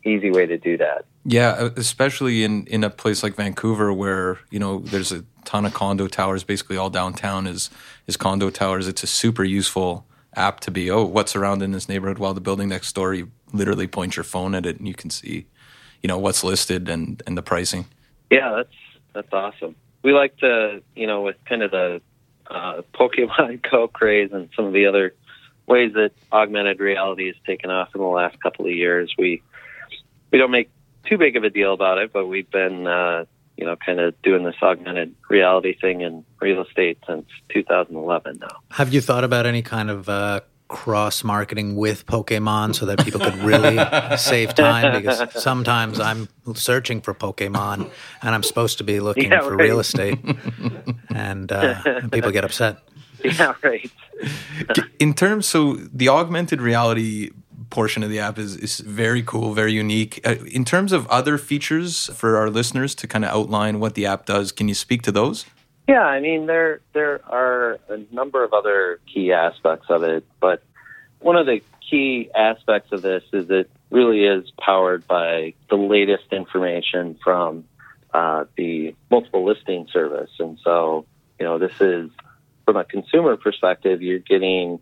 easy 0.03 0.31
way 0.31 0.47
to 0.47 0.57
do 0.57 0.75
that. 0.77 1.05
Yeah, 1.23 1.69
especially 1.75 2.43
in, 2.43 2.65
in 2.65 2.83
a 2.83 2.89
place 2.89 3.21
like 3.21 3.35
Vancouver 3.35 3.93
where, 3.93 4.39
you 4.49 4.57
know, 4.57 4.79
there's 4.79 5.11
a 5.11 5.23
ton 5.45 5.65
of 5.67 5.75
condo 5.75 6.07
towers, 6.07 6.43
basically 6.43 6.77
all 6.77 6.89
downtown 6.89 7.45
is 7.45 7.69
is 8.07 8.17
condo 8.17 8.49
towers. 8.49 8.87
It's 8.87 9.03
a 9.03 9.07
super 9.07 9.43
useful 9.43 10.07
app 10.35 10.61
to 10.61 10.71
be, 10.71 10.89
oh, 10.89 11.03
what's 11.03 11.35
around 11.35 11.61
in 11.61 11.73
this 11.73 11.87
neighborhood 11.87 12.17
while 12.17 12.33
the 12.33 12.41
building 12.41 12.69
next 12.69 12.93
door, 12.95 13.13
you 13.13 13.29
literally 13.53 13.85
point 13.85 14.15
your 14.15 14.23
phone 14.23 14.55
at 14.55 14.65
it 14.65 14.79
and 14.79 14.87
you 14.87 14.95
can 14.95 15.11
see, 15.11 15.45
you 16.01 16.07
know, 16.07 16.17
what's 16.17 16.43
listed 16.43 16.89
and, 16.89 17.21
and 17.27 17.37
the 17.37 17.41
pricing. 17.41 17.85
Yeah, 18.29 18.53
that's 18.55 18.73
that's 19.13 19.33
awesome. 19.33 19.75
We 20.03 20.13
like 20.13 20.37
to, 20.37 20.81
you 20.95 21.07
know, 21.07 21.21
with 21.21 21.37
kind 21.45 21.63
of 21.63 21.71
the 21.71 22.01
uh, 22.49 22.81
Pokemon 22.93 23.61
Go 23.71 23.87
craze 23.87 24.31
and 24.31 24.49
some 24.55 24.65
of 24.65 24.73
the 24.73 24.85
other 24.85 25.13
ways 25.67 25.93
that 25.93 26.11
augmented 26.31 26.79
reality 26.79 27.27
has 27.27 27.35
taken 27.45 27.69
off 27.69 27.93
in 27.93 28.01
the 28.01 28.07
last 28.07 28.41
couple 28.41 28.65
of 28.65 28.71
years, 28.71 29.13
we 29.17 29.41
we 30.31 30.37
don't 30.37 30.51
make 30.51 30.69
too 31.05 31.17
big 31.17 31.35
of 31.35 31.43
a 31.43 31.49
deal 31.49 31.73
about 31.73 31.97
it, 31.97 32.11
but 32.11 32.25
we've 32.27 32.49
been, 32.49 32.85
uh, 32.85 33.25
you 33.55 33.65
know, 33.65 33.75
kind 33.75 33.99
of 33.99 34.19
doing 34.21 34.43
this 34.43 34.55
augmented 34.61 35.15
reality 35.29 35.77
thing 35.79 36.01
in 36.01 36.25
real 36.41 36.63
estate 36.63 36.97
since 37.07 37.25
2011 37.49 38.39
now. 38.39 38.47
Have 38.71 38.93
you 38.93 39.01
thought 39.01 39.23
about 39.23 39.45
any 39.45 39.61
kind 39.61 39.89
of 39.89 40.09
uh, 40.09 40.41
cross 40.67 41.23
marketing 41.23 41.75
with 41.75 42.05
Pokemon 42.05 42.75
so 42.75 42.85
that 42.87 42.99
people 43.03 43.19
could 43.19 43.37
really 43.39 43.77
save 44.17 44.53
time? 44.55 45.01
Because 45.01 45.21
sometimes 45.41 45.99
I'm 45.99 46.27
searching 46.55 47.01
for 47.01 47.13
Pokemon 47.13 47.89
and 48.21 48.35
I'm 48.35 48.43
supposed 48.43 48.77
to 48.79 48.83
be 48.83 48.99
looking 48.99 49.31
Yeah, 49.31 49.41
for 49.41 49.55
right. 49.55 49.63
real 49.65 49.79
estate, 49.79 50.19
and, 51.09 51.51
uh, 51.51 51.81
and 51.85 52.11
people 52.17 52.31
get 52.31 52.43
upset. 52.45 52.77
Yeah, 53.23 53.53
right. 53.63 53.89
in 54.99 55.13
terms, 55.13 55.45
so 55.47 55.73
the 55.75 56.09
augmented 56.09 56.61
reality 56.61 57.31
portion 57.69 58.03
of 58.03 58.09
the 58.09 58.19
app 58.19 58.37
is, 58.37 58.55
is 58.55 58.79
very 58.79 59.21
cool, 59.23 59.53
very 59.53 59.73
unique. 59.73 60.21
Uh, 60.25 60.35
in 60.45 60.63
terms 60.63 60.91
of 60.91 61.07
other 61.07 61.37
features 61.37 62.07
for 62.15 62.37
our 62.37 62.49
listeners 62.49 62.95
to 62.95 63.07
kind 63.07 63.25
of 63.25 63.31
outline 63.31 63.79
what 63.79 63.95
the 63.95 64.05
app 64.05 64.25
does, 64.25 64.51
can 64.51 64.67
you 64.67 64.73
speak 64.73 65.01
to 65.01 65.11
those? 65.11 65.45
Yeah, 65.87 66.01
I 66.01 66.19
mean 66.19 66.47
there 66.47 66.81
there 66.93 67.21
are 67.25 67.79
a 67.87 67.97
number 68.11 68.43
of 68.43 68.53
other 68.53 68.99
key 69.11 69.31
aspects 69.31 69.87
of 69.89 70.03
it, 70.03 70.25
but 70.41 70.61
one 71.19 71.37
of 71.37 71.45
the 71.45 71.61
key 71.89 72.29
aspects 72.35 72.91
of 72.91 73.01
this 73.01 73.23
is 73.31 73.49
it 73.49 73.69
really 73.89 74.25
is 74.25 74.51
powered 74.59 75.07
by 75.07 75.53
the 75.69 75.77
latest 75.77 76.25
information 76.31 77.17
from 77.23 77.63
uh, 78.13 78.45
the 78.57 78.95
multiple 79.09 79.45
listing 79.45 79.87
service, 79.93 80.31
and 80.39 80.59
so 80.61 81.05
you 81.39 81.45
know 81.45 81.57
this 81.57 81.79
is 81.79 82.09
from 82.65 82.75
a 82.75 82.83
consumer 82.83 83.37
perspective, 83.37 84.01
you're 84.01 84.19
getting 84.19 84.79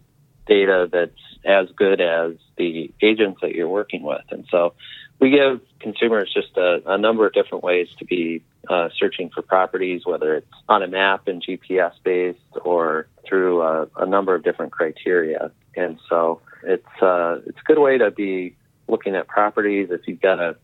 data 0.48 0.89
that's 0.91 1.12
as 1.46 1.68
good 1.76 2.02
as 2.02 2.34
the 2.58 2.91
agents 3.04 3.41
that 3.41 3.54
you're 3.54 3.70
working 3.70 4.02
with, 4.02 4.24
and 4.32 4.46
so 4.50 4.74
we 5.19 5.30
give 5.30 5.62
consumers 5.80 6.32
just 6.34 6.56
a, 6.58 6.82
a 6.86 6.97
number 6.97 7.25
of 7.25 7.34
different 7.34 7.63
ways 7.63 7.88
to 7.99 8.06
be 8.06 8.43
uh, 8.69 8.89
searching 8.97 9.30
for 9.30 9.41
properties, 9.41 10.06
whether 10.06 10.36
it's 10.36 10.47
on 10.67 10.84
a 10.84 10.88
map 10.88 11.28
and 11.28 11.43
GPS 11.43 11.93
based 12.04 12.39
or 12.63 13.08
through 13.28 13.62
a, 13.62 13.88
a 13.97 14.06
number 14.06 14.36
of 14.36 14.43
different 14.43 14.71
criteria. 14.71 15.51
And 15.75 15.99
so 16.10 16.41
it's 16.63 17.01
uh, 17.01 17.39
it's 17.45 17.58
a 17.60 17.63
good 17.65 17.80
way 17.80 17.97
to 17.97 18.12
be 18.12 18.56
looking 18.88 19.15
at 19.15 19.28
properties. 19.28 19.89
If 19.91 20.01
you've 20.08 20.21
got 20.21 20.39
a 20.39 20.56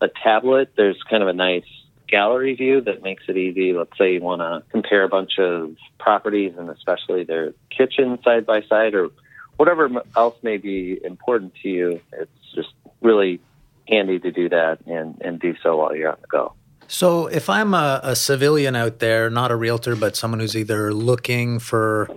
a 0.00 0.08
tablet, 0.08 0.72
there's 0.76 1.02
kind 1.08 1.22
of 1.22 1.28
a 1.28 1.32
nice 1.32 1.64
gallery 2.08 2.54
view 2.54 2.80
that 2.82 3.02
makes 3.02 3.24
it 3.28 3.36
easy. 3.36 3.72
Let's 3.72 3.96
say 3.98 4.14
you 4.14 4.20
want 4.20 4.40
to 4.40 4.62
compare 4.70 5.02
a 5.04 5.08
bunch 5.08 5.38
of 5.38 5.74
properties 5.98 6.54
and 6.56 6.70
especially 6.70 7.24
their 7.24 7.54
kitchen 7.70 8.18
side 8.22 8.46
by 8.46 8.62
side 8.62 8.94
or 8.94 9.10
whatever 9.56 9.88
else 10.14 10.36
may 10.42 10.58
be 10.58 11.00
important 11.02 11.54
to 11.62 11.68
you. 11.68 12.00
It's 12.12 12.54
just 12.54 12.68
really 13.00 13.40
handy 13.88 14.18
to 14.20 14.30
do 14.30 14.48
that 14.48 14.78
and, 14.86 15.20
and 15.20 15.40
do 15.40 15.54
so 15.62 15.76
while 15.76 15.94
you're 15.94 16.10
on 16.10 16.18
the 16.20 16.26
go. 16.28 16.54
So, 16.88 17.26
if 17.26 17.50
I'm 17.50 17.74
a, 17.74 18.00
a 18.04 18.14
civilian 18.14 18.76
out 18.76 19.00
there, 19.00 19.28
not 19.28 19.50
a 19.50 19.56
realtor, 19.56 19.96
but 19.96 20.14
someone 20.14 20.38
who's 20.38 20.56
either 20.56 20.94
looking 20.94 21.58
for 21.58 22.08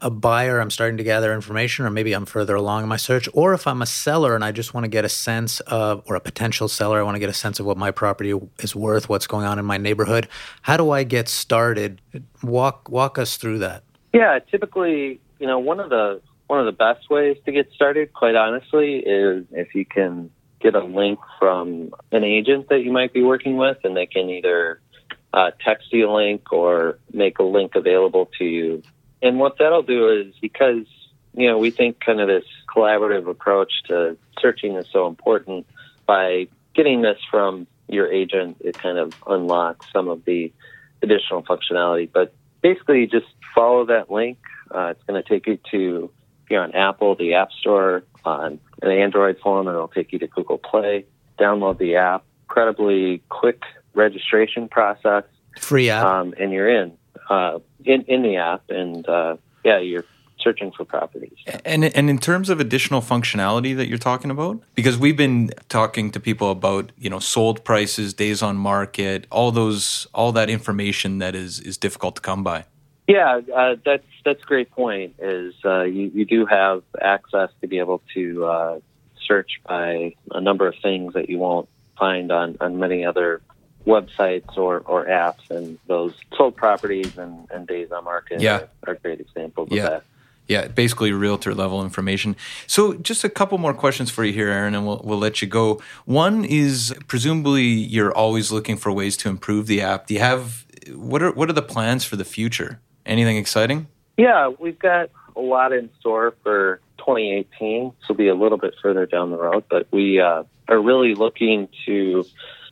a 0.00 0.10
buyer, 0.10 0.60
I'm 0.60 0.70
starting 0.70 0.96
to 0.96 1.04
gather 1.04 1.34
information, 1.34 1.84
or 1.84 1.90
maybe 1.90 2.12
I'm 2.12 2.26
further 2.26 2.54
along 2.54 2.82
in 2.82 2.88
my 2.88 2.96
search, 2.96 3.28
or 3.32 3.54
if 3.54 3.66
I'm 3.66 3.82
a 3.82 3.86
seller 3.86 4.34
and 4.34 4.44
I 4.44 4.52
just 4.52 4.72
want 4.72 4.84
to 4.84 4.88
get 4.88 5.04
a 5.04 5.08
sense 5.08 5.60
of, 5.60 6.02
or 6.06 6.14
a 6.14 6.20
potential 6.20 6.68
seller, 6.68 7.00
I 7.00 7.02
want 7.02 7.16
to 7.16 7.18
get 7.18 7.28
a 7.28 7.34
sense 7.34 7.60
of 7.60 7.66
what 7.66 7.76
my 7.76 7.90
property 7.90 8.32
is 8.58 8.74
worth, 8.74 9.08
what's 9.08 9.26
going 9.26 9.46
on 9.46 9.58
in 9.58 9.64
my 9.64 9.78
neighborhood. 9.78 10.28
How 10.62 10.76
do 10.76 10.90
I 10.90 11.04
get 11.04 11.28
started? 11.28 12.00
Walk 12.42 12.88
walk 12.88 13.18
us 13.18 13.36
through 13.36 13.58
that. 13.58 13.82
Yeah, 14.12 14.38
typically, 14.50 15.20
you 15.38 15.46
know, 15.46 15.58
one 15.58 15.80
of 15.80 15.90
the 15.90 16.20
one 16.46 16.60
of 16.60 16.66
the 16.66 16.72
best 16.72 17.10
ways 17.10 17.36
to 17.46 17.52
get 17.52 17.70
started, 17.74 18.12
quite 18.12 18.36
honestly, 18.36 18.96
is 18.98 19.44
if 19.52 19.74
you 19.74 19.84
can 19.84 20.30
get 20.64 20.74
a 20.74 20.82
link 20.82 21.20
from 21.38 21.92
an 22.10 22.24
agent 22.24 22.70
that 22.70 22.80
you 22.80 22.90
might 22.90 23.12
be 23.12 23.22
working 23.22 23.56
with, 23.58 23.76
and 23.84 23.94
they 23.94 24.06
can 24.06 24.30
either 24.30 24.80
uh, 25.32 25.50
text 25.62 25.92
you 25.92 26.10
a 26.10 26.12
link 26.12 26.50
or 26.52 26.98
make 27.12 27.38
a 27.38 27.42
link 27.42 27.72
available 27.76 28.30
to 28.38 28.44
you. 28.44 28.82
And 29.22 29.38
what 29.38 29.58
that'll 29.58 29.82
do 29.82 30.08
is 30.08 30.34
because 30.40 30.86
you 31.34 31.46
know 31.46 31.58
we 31.58 31.70
think 31.70 32.00
kind 32.00 32.20
of 32.20 32.28
this 32.28 32.44
collaborative 32.74 33.28
approach 33.28 33.72
to 33.88 34.16
searching 34.40 34.74
is 34.76 34.86
so 34.90 35.06
important. 35.06 35.66
By 36.06 36.48
getting 36.74 37.02
this 37.02 37.18
from 37.30 37.66
your 37.88 38.10
agent, 38.10 38.56
it 38.60 38.78
kind 38.78 38.98
of 38.98 39.12
unlocks 39.26 39.86
some 39.92 40.08
of 40.08 40.24
the 40.24 40.50
additional 41.02 41.42
functionality. 41.42 42.08
But 42.10 42.34
basically, 42.62 43.06
just 43.06 43.26
follow 43.54 43.84
that 43.86 44.10
link. 44.10 44.38
Uh, 44.74 44.92
it's 44.92 45.02
going 45.04 45.22
to 45.22 45.28
take 45.28 45.46
you 45.46 45.58
to 45.70 46.10
if 46.44 46.50
you're 46.50 46.62
on 46.62 46.74
Apple, 46.74 47.14
the 47.16 47.34
App 47.34 47.50
Store, 47.52 48.04
on 48.26 48.58
an 48.82 48.90
Android 48.90 49.38
phone, 49.42 49.66
and 49.66 49.74
it'll 49.74 49.88
take 49.88 50.12
you 50.12 50.18
to 50.20 50.26
Google 50.26 50.58
Play. 50.58 51.06
Download 51.38 51.78
the 51.78 51.96
app. 51.96 52.24
Incredibly 52.48 53.22
quick 53.30 53.62
registration 53.94 54.68
process, 54.68 55.24
Free 55.58 55.90
app. 55.90 56.04
um, 56.04 56.34
and 56.38 56.52
you're 56.52 56.68
in 56.68 56.96
uh, 57.30 57.58
in 57.84 58.02
in 58.02 58.22
the 58.22 58.36
app, 58.36 58.62
and 58.68 59.08
uh, 59.08 59.36
yeah, 59.64 59.78
you're 59.78 60.04
searching 60.38 60.70
for 60.72 60.84
properties. 60.84 61.38
And 61.64 61.84
and 61.84 62.10
in 62.10 62.18
terms 62.18 62.50
of 62.50 62.60
additional 62.60 63.00
functionality 63.00 63.74
that 63.76 63.88
you're 63.88 63.98
talking 63.98 64.30
about, 64.30 64.60
because 64.74 64.98
we've 64.98 65.16
been 65.16 65.50
talking 65.68 66.10
to 66.12 66.20
people 66.20 66.50
about 66.50 66.92
you 66.98 67.10
know 67.10 67.18
sold 67.18 67.64
prices, 67.64 68.14
days 68.14 68.42
on 68.42 68.56
market, 68.56 69.26
all 69.30 69.50
those 69.50 70.06
all 70.14 70.32
that 70.32 70.50
information 70.50 71.18
that 71.18 71.34
is 71.34 71.60
is 71.60 71.76
difficult 71.76 72.16
to 72.16 72.22
come 72.22 72.44
by. 72.44 72.66
Yeah, 73.06 73.40
uh, 73.54 73.76
that's 73.84 74.06
that's 74.24 74.42
a 74.42 74.46
great 74.46 74.70
point. 74.70 75.14
Is 75.18 75.54
uh, 75.64 75.82
you, 75.82 76.10
you 76.14 76.24
do 76.24 76.46
have 76.46 76.82
access 77.00 77.50
to 77.60 77.66
be 77.66 77.78
able 77.78 78.00
to 78.14 78.44
uh, 78.46 78.80
search 79.26 79.60
by 79.66 80.14
a 80.30 80.40
number 80.40 80.66
of 80.66 80.74
things 80.82 81.14
that 81.14 81.28
you 81.28 81.38
won't 81.38 81.68
find 81.98 82.32
on, 82.32 82.56
on 82.60 82.78
many 82.78 83.04
other 83.04 83.40
websites 83.86 84.56
or, 84.56 84.80
or 84.86 85.04
apps, 85.06 85.50
and 85.50 85.78
those 85.86 86.14
sold 86.36 86.56
properties 86.56 87.18
and, 87.18 87.46
and 87.50 87.66
days 87.66 87.92
on 87.92 88.04
market 88.04 88.40
Yeah. 88.40 88.62
are, 88.86 88.92
are 88.92 88.94
great 88.94 89.20
examples 89.20 89.68
Yeah. 89.70 89.82
of 89.84 89.90
that. 89.90 90.02
Yeah, 90.46 90.68
basically 90.68 91.10
realtor 91.12 91.54
level 91.54 91.82
information. 91.82 92.36
So, 92.66 92.94
just 92.94 93.24
a 93.24 93.30
couple 93.30 93.56
more 93.58 93.72
questions 93.72 94.10
for 94.10 94.24
you 94.24 94.32
here, 94.32 94.48
Aaron, 94.48 94.74
and 94.74 94.86
we'll, 94.86 95.00
we'll 95.04 95.18
let 95.18 95.40
you 95.40 95.48
go. 95.48 95.80
One 96.04 96.44
is 96.44 96.94
presumably 97.06 97.62
you're 97.62 98.12
always 98.12 98.52
looking 98.52 98.76
for 98.76 98.92
ways 98.92 99.16
to 99.18 99.28
improve 99.30 99.66
the 99.66 99.80
app. 99.80 100.06
Do 100.06 100.14
you 100.14 100.20
have 100.20 100.66
what 100.92 101.22
are 101.22 101.32
what 101.32 101.48
are 101.48 101.54
the 101.54 101.62
plans 101.62 102.04
for 102.04 102.16
the 102.16 102.26
future? 102.26 102.78
Anything 103.06 103.36
exciting? 103.36 103.86
Yeah, 104.16 104.52
we've 104.58 104.78
got 104.78 105.10
a 105.36 105.40
lot 105.40 105.72
in 105.72 105.90
store 106.00 106.34
for 106.42 106.80
2018. 106.98 107.92
This 107.98 108.08
will 108.08 108.14
be 108.16 108.28
a 108.28 108.34
little 108.34 108.58
bit 108.58 108.74
further 108.82 109.06
down 109.06 109.30
the 109.30 109.36
road, 109.36 109.64
but 109.68 109.86
we 109.90 110.20
uh, 110.20 110.44
are 110.68 110.80
really 110.80 111.14
looking 111.14 111.68
to, 111.86 112.24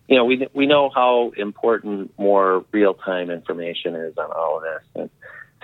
you 0.09 0.17
know, 0.17 0.25
we 0.25 0.47
we 0.55 0.67
know 0.67 0.91
how 0.95 1.33
important 1.37 2.17
more 2.19 2.65
real 2.73 2.95
time 2.95 3.31
information 3.31 3.95
is 3.95 4.17
on 4.17 4.31
all 4.33 4.59
of 4.59 4.63
this, 4.63 4.83
and 4.95 5.11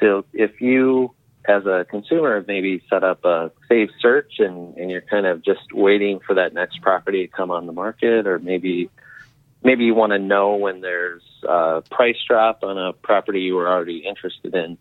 so 0.00 0.24
if 0.32 0.60
you 0.60 1.14
as 1.48 1.64
a 1.64 1.86
consumer 1.88 2.44
maybe 2.46 2.82
set 2.90 3.02
up 3.02 3.24
a 3.24 3.50
saved 3.68 3.92
search 4.00 4.34
and, 4.38 4.76
and 4.76 4.90
you're 4.90 5.00
kind 5.00 5.26
of 5.26 5.42
just 5.42 5.72
waiting 5.72 6.20
for 6.20 6.34
that 6.34 6.52
next 6.52 6.80
property 6.82 7.26
to 7.26 7.32
come 7.32 7.50
on 7.50 7.64
the 7.66 7.72
market 7.72 8.26
or 8.26 8.38
maybe 8.38 8.90
maybe 9.62 9.84
you 9.84 9.94
want 9.94 10.12
to 10.12 10.18
know 10.18 10.56
when 10.56 10.80
there's 10.80 11.22
a 11.48 11.82
price 11.90 12.16
drop 12.26 12.62
on 12.62 12.78
a 12.78 12.92
property 12.92 13.40
you 13.40 13.54
were 13.54 13.68
already 13.68 13.98
interested 13.98 14.54
in. 14.54 14.78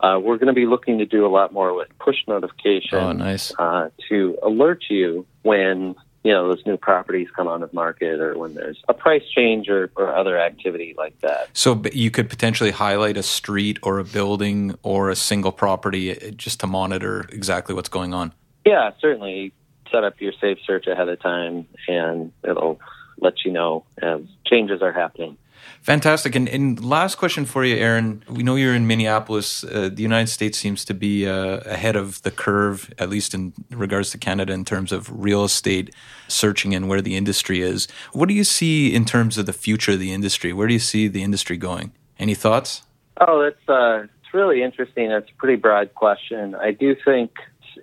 Uh, 0.00 0.18
we're 0.22 0.36
going 0.36 0.46
to 0.46 0.52
be 0.52 0.66
looking 0.66 0.98
to 0.98 1.06
do 1.06 1.26
a 1.26 1.28
lot 1.28 1.52
more 1.52 1.74
with 1.74 1.88
push 1.98 2.16
notifications 2.28 2.92
Oh, 2.92 3.12
nice. 3.12 3.52
uh, 3.58 3.90
to 4.08 4.38
alert 4.44 4.84
you 4.88 5.26
when 5.42 5.96
you 6.22 6.32
know 6.32 6.48
those 6.48 6.64
new 6.66 6.76
properties 6.76 7.26
come 7.34 7.48
on 7.48 7.60
the 7.62 7.70
market 7.72 8.20
or 8.20 8.36
when 8.38 8.54
there's 8.54 8.80
a 8.88 8.94
price 8.94 9.22
change 9.34 9.68
or, 9.68 9.90
or 9.96 10.14
other 10.14 10.38
activity 10.38 10.94
like 10.96 11.18
that. 11.20 11.48
So 11.52 11.82
you 11.92 12.10
could 12.12 12.28
potentially 12.28 12.70
highlight 12.70 13.16
a 13.16 13.22
street 13.24 13.78
or 13.82 13.98
a 13.98 14.04
building 14.04 14.76
or 14.82 15.10
a 15.10 15.16
single 15.16 15.52
property 15.52 16.12
uh, 16.12 16.30
just 16.30 16.60
to 16.60 16.66
monitor 16.68 17.24
exactly 17.32 17.74
what's 17.74 17.88
going 17.88 18.14
on. 18.14 18.32
Yeah, 18.64 18.90
certainly 19.00 19.52
set 19.90 20.04
up 20.04 20.20
your 20.20 20.32
safe 20.40 20.58
search 20.66 20.86
ahead 20.86 21.08
of 21.08 21.20
time, 21.20 21.66
and 21.88 22.32
it'll 22.44 22.78
let 23.20 23.44
you 23.44 23.52
know 23.52 23.84
as 24.00 24.20
changes 24.46 24.82
are 24.82 24.92
happening. 24.92 25.36
Fantastic. 25.82 26.34
And, 26.34 26.48
and 26.48 26.84
last 26.84 27.16
question 27.16 27.44
for 27.44 27.64
you, 27.64 27.76
Aaron. 27.76 28.22
We 28.28 28.42
know 28.42 28.56
you're 28.56 28.74
in 28.74 28.86
Minneapolis. 28.86 29.64
Uh, 29.64 29.88
the 29.92 30.02
United 30.02 30.28
States 30.28 30.58
seems 30.58 30.84
to 30.86 30.94
be 30.94 31.26
uh, 31.26 31.58
ahead 31.64 31.96
of 31.96 32.20
the 32.22 32.30
curve, 32.30 32.92
at 32.98 33.08
least 33.08 33.32
in 33.32 33.52
regards 33.70 34.10
to 34.10 34.18
Canada, 34.18 34.52
in 34.52 34.64
terms 34.64 34.92
of 34.92 35.10
real 35.10 35.44
estate 35.44 35.94
searching 36.26 36.74
and 36.74 36.88
where 36.88 37.00
the 37.00 37.16
industry 37.16 37.60
is. 37.60 37.88
What 38.12 38.28
do 38.28 38.34
you 38.34 38.44
see 38.44 38.94
in 38.94 39.04
terms 39.04 39.38
of 39.38 39.46
the 39.46 39.52
future 39.52 39.92
of 39.92 40.00
the 40.00 40.12
industry? 40.12 40.52
Where 40.52 40.66
do 40.66 40.74
you 40.74 40.80
see 40.80 41.08
the 41.08 41.22
industry 41.22 41.56
going? 41.56 41.92
Any 42.18 42.34
thoughts? 42.34 42.82
Oh, 43.20 43.42
that's 43.42 43.68
uh, 43.68 44.06
it's 44.22 44.34
really 44.34 44.62
interesting. 44.62 45.08
That's 45.08 45.30
a 45.30 45.34
pretty 45.34 45.56
broad 45.56 45.94
question. 45.94 46.54
I 46.54 46.72
do 46.72 46.96
think 47.04 47.30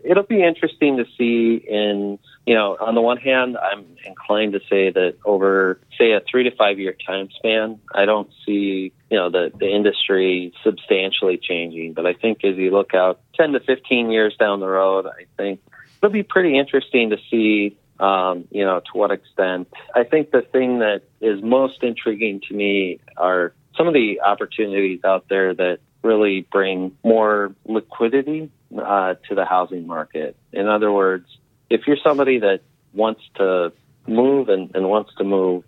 it'll 0.03 0.23
be 0.23 0.43
interesting 0.43 0.97
to 0.97 1.05
see 1.17 1.65
in 1.67 2.19
you 2.45 2.53
know 2.53 2.77
on 2.79 2.95
the 2.95 3.01
one 3.01 3.17
hand 3.17 3.57
i'm 3.57 3.85
inclined 4.05 4.53
to 4.53 4.59
say 4.69 4.91
that 4.91 5.15
over 5.25 5.79
say 5.97 6.11
a 6.11 6.21
three 6.29 6.43
to 6.43 6.55
five 6.55 6.79
year 6.79 6.95
time 7.05 7.29
span 7.35 7.79
i 7.93 8.05
don't 8.05 8.29
see 8.45 8.91
you 9.09 9.17
know 9.17 9.29
the 9.29 9.51
the 9.57 9.69
industry 9.69 10.53
substantially 10.63 11.37
changing 11.37 11.93
but 11.93 12.05
i 12.05 12.13
think 12.13 12.43
as 12.43 12.55
you 12.55 12.71
look 12.71 12.93
out 12.93 13.19
10 13.35 13.53
to 13.53 13.59
15 13.59 14.11
years 14.11 14.35
down 14.37 14.59
the 14.59 14.67
road 14.67 15.05
i 15.05 15.25
think 15.37 15.59
it'll 16.01 16.13
be 16.13 16.23
pretty 16.23 16.57
interesting 16.57 17.09
to 17.09 17.17
see 17.29 17.77
um, 17.99 18.45
you 18.51 18.65
know 18.65 18.79
to 18.79 18.97
what 18.97 19.11
extent 19.11 19.67
i 19.95 20.03
think 20.03 20.31
the 20.31 20.41
thing 20.41 20.79
that 20.79 21.01
is 21.21 21.41
most 21.41 21.81
intriguing 21.81 22.41
to 22.47 22.53
me 22.53 22.99
are 23.17 23.53
some 23.77 23.87
of 23.87 23.93
the 23.93 24.21
opportunities 24.21 25.03
out 25.03 25.25
there 25.29 25.53
that 25.53 25.79
really 26.03 26.47
bring 26.51 26.95
more 27.03 27.53
liquidity 27.65 28.49
uh, 28.77 29.15
to 29.27 29.35
the 29.35 29.45
housing 29.45 29.87
market. 29.87 30.35
In 30.53 30.67
other 30.67 30.91
words, 30.91 31.25
if 31.69 31.81
you're 31.87 31.97
somebody 32.03 32.39
that 32.39 32.61
wants 32.93 33.21
to 33.35 33.71
move 34.07 34.49
and, 34.49 34.75
and 34.75 34.89
wants 34.89 35.11
to 35.17 35.23
move 35.23 35.63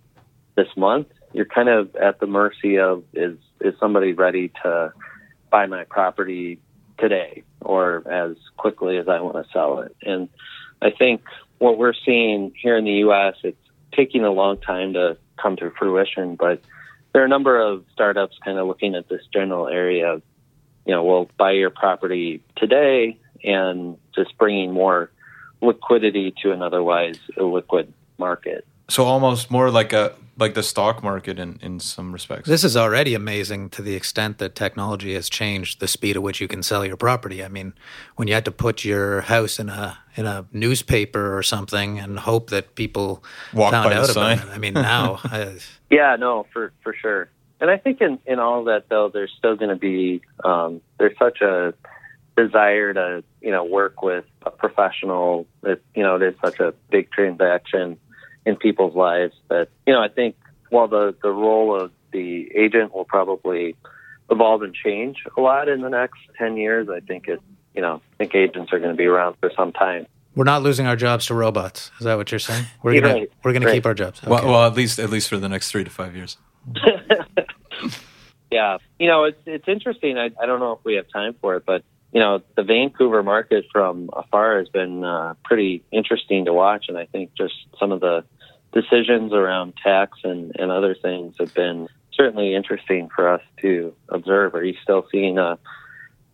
this 0.56 0.68
month, 0.76 1.08
you're 1.34 1.46
kind 1.46 1.70
of 1.70 1.96
at 1.96 2.20
the 2.20 2.28
mercy 2.28 2.80
of 2.80 3.04
is 3.14 3.38
is 3.60 3.74
somebody 3.80 4.14
ready 4.14 4.52
to 4.64 4.94
buy 5.50 5.66
my 5.66 5.84
property 5.84 6.60
today 6.98 7.44
or 7.62 8.08
as 8.08 8.38
quickly 8.56 8.98
as 8.98 9.08
I 9.08 9.20
want 9.22 9.36
to 9.36 9.52
sell 9.52 9.80
it. 9.80 9.96
And 10.02 10.30
I 10.82 10.92
think 10.92 11.22
what 11.58 11.78
we're 11.78 11.94
seeing 12.06 12.54
here 12.62 12.78
in 12.78 12.86
the 12.86 12.92
U.S. 12.92 13.36
it's 13.44 13.58
taking 13.94 14.24
a 14.24 14.32
long 14.32 14.58
time 14.58 14.94
to 14.94 15.18
come 15.42 15.56
to 15.58 15.72
fruition, 15.72 16.36
but 16.36 16.62
there 17.14 17.24
are 17.24 17.26
a 17.26 17.30
number 17.30 17.60
of 17.60 17.84
startups 17.94 18.38
kind 18.44 18.60
of 18.60 18.68
looking 18.68 18.96
at 18.96 19.10
this 19.10 19.22
general 19.34 19.68
area 19.68 20.14
of 20.14 20.22
you 20.88 20.94
know, 20.94 21.04
we'll 21.04 21.30
buy 21.38 21.52
your 21.52 21.70
property 21.70 22.42
today 22.56 23.20
and 23.44 23.98
just 24.16 24.38
bringing 24.38 24.72
more 24.72 25.12
liquidity 25.62 26.34
to 26.44 26.52
an 26.52 26.62
otherwise 26.62 27.18
illiquid 27.38 27.88
market. 28.18 28.66
So 28.90 29.04
almost 29.04 29.52
more 29.52 29.70
like 29.70 29.94
a 29.94 30.14
like 30.40 30.54
the 30.54 30.64
stock 30.64 31.02
market 31.02 31.40
in, 31.40 31.58
in 31.64 31.80
some 31.80 32.12
respects. 32.12 32.48
This 32.48 32.64
is 32.64 32.78
already 32.78 33.16
amazing 33.16 33.72
to 33.72 33.82
the 33.82 33.96
extent 33.96 34.38
that 34.38 34.54
technology 34.54 35.16
has 35.16 35.30
changed 35.30 35.80
the 35.80 35.88
speed 35.88 36.16
at 36.16 36.22
which 36.22 36.40
you 36.40 36.48
can 36.48 36.62
sell 36.62 36.86
your 36.86 36.96
property. 36.96 37.44
I 37.44 37.48
mean, 37.48 37.74
when 38.18 38.28
you 38.28 38.36
had 38.36 38.46
to 38.46 38.52
put 38.52 38.86
your 38.86 39.22
house 39.22 39.60
in 39.60 39.70
a 39.70 39.98
in 40.16 40.26
a 40.26 40.46
newspaper 40.52 41.36
or 41.36 41.44
something 41.44 42.00
and 42.00 42.20
hope 42.20 42.50
that 42.52 42.76
people 42.76 43.24
Walk 43.54 43.72
found 43.72 43.94
out 43.94 44.06
sign. 44.08 44.38
about 44.38 44.48
it. 44.48 44.54
I 44.54 44.58
mean, 44.60 44.74
now 44.74 45.20
uh, 45.32 45.54
Yeah, 45.90 46.16
no, 46.18 46.46
for 46.54 46.72
for 46.84 46.94
sure. 46.94 47.30
And 47.60 47.72
I 47.72 47.78
think 47.78 48.02
in, 48.02 48.20
in 48.28 48.40
all 48.40 48.60
of 48.60 48.66
that 48.66 48.90
though, 48.90 49.10
there's 49.10 49.34
still 49.38 49.56
going 49.56 49.70
to 49.70 49.76
be 49.76 50.22
um, 50.44 50.82
there's 51.00 51.18
such 51.18 51.42
a 51.42 51.74
desire 52.38 52.94
to 52.94 53.24
you 53.42 53.52
know 53.52 53.66
work 53.66 54.02
with 54.02 54.24
a 54.46 54.52
professional. 54.52 55.46
That 55.62 55.82
you 55.96 56.04
know 56.04 56.16
it 56.16 56.22
is 56.22 56.36
such 56.44 56.60
a 56.60 56.74
big 56.90 57.12
transaction 57.12 57.98
in 58.46 58.56
people's 58.56 58.96
lives 58.96 59.36
that 59.50 59.68
you 59.86 59.94
know 59.94 60.02
I 60.02 60.08
think 60.08 60.36
while 60.70 60.88
the 60.88 61.14
the 61.22 61.32
role 61.32 61.76
of 61.80 61.92
the 62.14 62.50
agent 62.56 62.94
will 62.94 63.06
probably 63.06 63.76
evolve 64.30 64.62
and 64.62 64.74
change 64.74 65.18
a 65.38 65.42
lot 65.42 65.68
in 65.68 65.82
the 65.82 65.90
next 65.90 66.20
ten 66.38 66.56
years, 66.58 66.88
I 66.90 67.00
think 67.02 67.28
it 67.28 67.42
you 67.76 67.82
know 67.82 68.02
I 68.14 68.16
think 68.18 68.36
agents 68.36 68.72
are 68.72 68.80
going 68.80 68.92
to 68.92 68.98
be 68.98 69.06
around 69.06 69.36
for 69.42 69.52
some 69.58 69.72
time. 69.74 70.06
we're 70.36 70.44
not 70.44 70.62
losing 70.64 70.86
our 70.86 70.96
jobs 70.96 71.26
to 71.28 71.34
robots. 71.34 71.92
Is 72.00 72.06
that 72.06 72.16
what 72.16 72.32
you're 72.32 72.40
saying? 72.40 72.66
We're 72.84 72.94
You're 72.94 73.02
gonna 73.02 73.14
right. 73.16 73.32
we're 73.44 73.54
gonna 73.54 73.66
Right. 73.66 73.74
keep 73.76 73.86
our 73.86 73.94
jobs. 73.96 74.22
Well, 74.24 74.46
well, 74.46 74.66
at 74.68 74.76
least 74.76 75.00
at 75.00 75.10
least 75.10 75.28
for 75.30 75.38
the 75.38 75.50
next 75.50 75.72
three 75.72 75.84
to 75.84 75.90
five 75.90 76.16
years. 76.16 76.38
Yeah, 78.50 78.78
you 78.98 79.08
know 79.08 79.26
it's 79.26 79.42
it's 79.46 79.68
interesting. 79.68 80.18
I 80.18 80.30
I 80.42 80.46
don't 80.46 80.62
know 80.62 80.72
if 80.72 80.80
we 80.86 80.96
have 80.96 81.06
time 81.12 81.36
for 81.42 81.58
it, 81.58 81.64
but 81.66 81.84
you 82.12 82.20
know 82.20 82.42
the 82.56 82.64
Vancouver 82.64 83.24
market 83.24 83.66
from 83.72 84.10
afar 84.14 84.60
has 84.60 84.70
been 84.70 85.04
uh, 85.04 85.36
pretty 85.44 85.84
interesting 85.92 86.46
to 86.46 86.54
watch, 86.54 86.86
and 86.88 86.98
I 86.98 87.06
think 87.06 87.34
just 87.36 87.56
some 87.80 87.92
of 87.92 88.00
the 88.00 88.24
decisions 88.74 89.34
around 89.34 89.74
tax 89.84 90.20
and 90.24 90.56
and 90.58 90.72
other 90.72 90.96
things 90.96 91.36
have 91.40 91.54
been 91.54 91.88
certainly 92.14 92.56
interesting 92.56 93.10
for 93.16 93.30
us 93.30 93.42
to 93.62 93.94
observe. 94.10 94.56
Are 94.56 94.64
you 94.64 94.76
still 94.82 95.08
seeing 95.12 95.38
a 95.38 95.60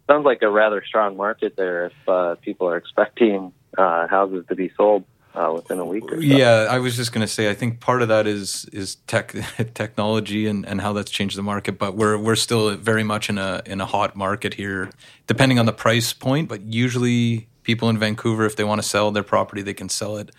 sounds 0.10 0.26
like 0.26 0.42
a 0.42 0.50
rather 0.50 0.84
strong 0.86 1.18
market 1.18 1.56
there 1.56 1.88
if 1.88 2.10
uh, 2.10 2.36
people 2.36 2.68
are 2.68 2.78
expecting 2.78 3.54
uh, 3.78 4.08
houses 4.08 4.46
to 4.50 4.56
be 4.56 4.72
sold 4.76 5.04
uh, 5.36 5.52
within 5.54 5.80
a 5.80 5.86
week 5.86 6.12
or 6.12 6.16
so? 6.16 6.22
Yeah, 6.22 6.68
I 6.70 6.80
was 6.80 6.96
just 6.96 7.12
going 7.12 7.26
to 7.26 7.32
say. 7.32 7.50
I 7.50 7.54
think 7.54 7.80
part 7.80 8.02
of 8.02 8.08
that 8.08 8.28
is 8.28 8.66
is 8.72 8.96
tech 9.08 9.36
technology 9.74 10.48
and, 10.48 10.66
and 10.66 10.82
how 10.82 10.94
that's 10.94 11.12
changed 11.12 11.38
the 11.38 11.44
market. 11.44 11.78
But 11.78 11.96
we're 11.96 12.18
we're 12.18 12.36
still 12.36 12.76
very 12.76 13.04
much 13.04 13.30
in 13.30 13.38
a 13.38 13.62
in 13.66 13.82
a 13.82 13.86
hot 13.86 14.16
market 14.16 14.56
here, 14.56 14.92
depending 15.28 15.60
on 15.60 15.66
the 15.66 15.74
price 15.74 16.14
point. 16.14 16.50
But 16.50 16.62
usually, 16.62 17.48
people 17.64 17.90
in 17.90 17.98
Vancouver, 17.98 18.46
if 18.46 18.56
they 18.56 18.64
want 18.64 18.82
to 18.82 18.88
sell 18.88 19.12
their 19.12 19.24
property, 19.24 19.62
they 19.62 19.74
can 19.74 19.90
sell 19.90 20.18
it 20.18 20.32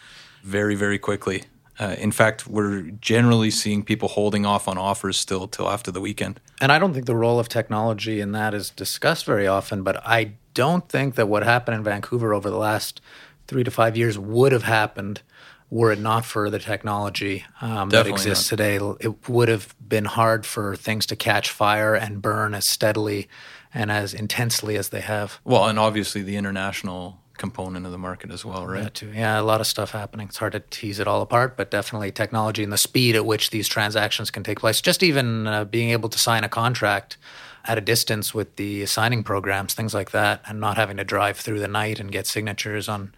very 0.42 0.74
very 0.74 0.98
quickly. 0.98 1.44
Uh, 1.78 1.96
in 1.98 2.12
fact, 2.12 2.46
we're 2.46 2.82
generally 3.00 3.50
seeing 3.50 3.82
people 3.82 4.08
holding 4.08 4.46
off 4.46 4.68
on 4.68 4.78
offers 4.78 5.16
still 5.16 5.48
till 5.48 5.68
after 5.68 5.90
the 5.90 6.00
weekend. 6.00 6.40
And 6.60 6.70
I 6.70 6.78
don't 6.78 6.94
think 6.94 7.06
the 7.06 7.16
role 7.16 7.40
of 7.40 7.48
technology 7.48 8.20
in 8.20 8.30
that 8.30 8.54
is 8.54 8.70
discussed 8.70 9.26
very 9.26 9.48
often, 9.48 9.82
but 9.82 10.00
I 10.06 10.34
don't 10.54 10.88
think 10.88 11.16
that 11.16 11.26
what 11.26 11.42
happened 11.42 11.76
in 11.78 11.82
Vancouver 11.82 12.32
over 12.32 12.48
the 12.48 12.56
last 12.56 13.00
three 13.46 13.64
to 13.64 13.70
five 13.70 13.96
years 13.96 14.18
would 14.18 14.52
have 14.52 14.64
happened 14.64 15.22
were 15.70 15.90
it 15.90 15.98
not 15.98 16.24
for 16.24 16.50
the 16.50 16.58
technology 16.58 17.44
um, 17.60 17.90
that 17.90 18.06
exists 18.06 18.48
today. 18.48 18.76
It 19.00 19.28
would 19.28 19.48
have 19.48 19.74
been 19.86 20.04
hard 20.04 20.46
for 20.46 20.76
things 20.76 21.06
to 21.06 21.16
catch 21.16 21.50
fire 21.50 21.94
and 21.94 22.22
burn 22.22 22.54
as 22.54 22.64
steadily 22.64 23.28
and 23.72 23.90
as 23.90 24.14
intensely 24.14 24.76
as 24.76 24.90
they 24.90 25.00
have. 25.00 25.40
Well, 25.42 25.66
and 25.66 25.78
obviously 25.78 26.22
the 26.22 26.36
international 26.36 27.20
component 27.38 27.84
of 27.86 27.92
the 27.92 27.98
market 27.98 28.30
as 28.30 28.44
well, 28.44 28.66
right? 28.66 28.84
Yeah, 28.84 28.88
too. 28.90 29.12
Yeah, 29.12 29.40
a 29.40 29.42
lot 29.42 29.60
of 29.60 29.66
stuff 29.66 29.90
happening. 29.90 30.28
It's 30.28 30.36
hard 30.36 30.52
to 30.52 30.60
tease 30.60 31.00
it 31.00 31.08
all 31.08 31.20
apart, 31.20 31.56
but 31.56 31.70
definitely 31.70 32.12
technology 32.12 32.62
and 32.62 32.72
the 32.72 32.78
speed 32.78 33.16
at 33.16 33.26
which 33.26 33.50
these 33.50 33.66
transactions 33.66 34.30
can 34.30 34.44
take 34.44 34.60
place. 34.60 34.80
Just 34.80 35.02
even 35.02 35.46
uh, 35.46 35.64
being 35.64 35.90
able 35.90 36.08
to 36.08 36.18
sign 36.18 36.44
a 36.44 36.48
contract 36.48 37.16
at 37.66 37.78
a 37.78 37.80
distance 37.80 38.34
with 38.34 38.56
the 38.56 38.86
signing 38.86 39.22
programs, 39.22 39.74
things 39.74 39.94
like 39.94 40.10
that, 40.10 40.42
and 40.46 40.60
not 40.60 40.76
having 40.76 40.96
to 40.98 41.04
drive 41.04 41.38
through 41.38 41.60
the 41.60 41.68
night 41.68 41.98
and 42.00 42.12
get 42.12 42.26
signatures 42.26 42.88
on 42.88 43.14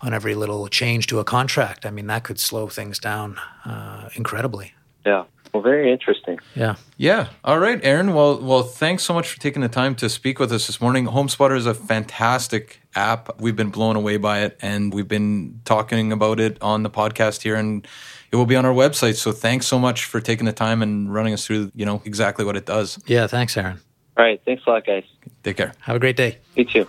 on 0.00 0.12
every 0.12 0.34
little 0.34 0.68
change 0.68 1.06
to 1.06 1.18
a 1.18 1.24
contract. 1.24 1.86
I 1.86 1.90
mean, 1.90 2.08
that 2.08 2.24
could 2.24 2.38
slow 2.38 2.68
things 2.68 2.98
down 2.98 3.38
uh, 3.64 4.10
incredibly. 4.14 4.74
Yeah. 5.06 5.24
Well, 5.52 5.62
very 5.62 5.90
interesting. 5.92 6.40
Yeah. 6.54 6.74
Yeah. 6.96 7.28
All 7.44 7.60
right, 7.60 7.80
Aaron. 7.82 8.12
Well, 8.12 8.40
well, 8.40 8.64
thanks 8.64 9.04
so 9.04 9.14
much 9.14 9.30
for 9.30 9.40
taking 9.40 9.62
the 9.62 9.68
time 9.68 9.94
to 9.96 10.08
speak 10.08 10.38
with 10.40 10.52
us 10.52 10.66
this 10.66 10.80
morning. 10.80 11.06
HomeSpotter 11.06 11.56
is 11.56 11.64
a 11.64 11.74
fantastic 11.74 12.80
app. 12.94 13.40
We've 13.40 13.56
been 13.56 13.70
blown 13.70 13.96
away 13.96 14.16
by 14.16 14.40
it, 14.40 14.58
and 14.60 14.92
we've 14.92 15.08
been 15.08 15.60
talking 15.64 16.12
about 16.12 16.40
it 16.40 16.58
on 16.60 16.82
the 16.82 16.90
podcast 16.90 17.42
here, 17.42 17.54
and 17.54 17.86
it 18.32 18.36
will 18.36 18.46
be 18.46 18.56
on 18.56 18.64
our 18.64 18.72
website. 18.72 19.16
So, 19.16 19.32
thanks 19.32 19.66
so 19.66 19.78
much 19.78 20.04
for 20.04 20.20
taking 20.20 20.46
the 20.46 20.52
time 20.52 20.82
and 20.82 21.12
running 21.12 21.32
us 21.32 21.46
through, 21.46 21.72
you 21.74 21.86
know, 21.86 22.02
exactly 22.04 22.44
what 22.44 22.56
it 22.56 22.66
does. 22.66 22.98
Yeah. 23.06 23.26
Thanks, 23.26 23.56
Aaron. 23.56 23.80
All 24.16 24.24
right. 24.24 24.40
Thanks 24.44 24.62
a 24.66 24.70
lot, 24.70 24.86
guys. 24.86 25.04
Take 25.42 25.56
care. 25.56 25.72
Have 25.80 25.96
a 25.96 26.00
great 26.00 26.16
day. 26.16 26.38
You 26.56 26.64
too. 26.64 26.88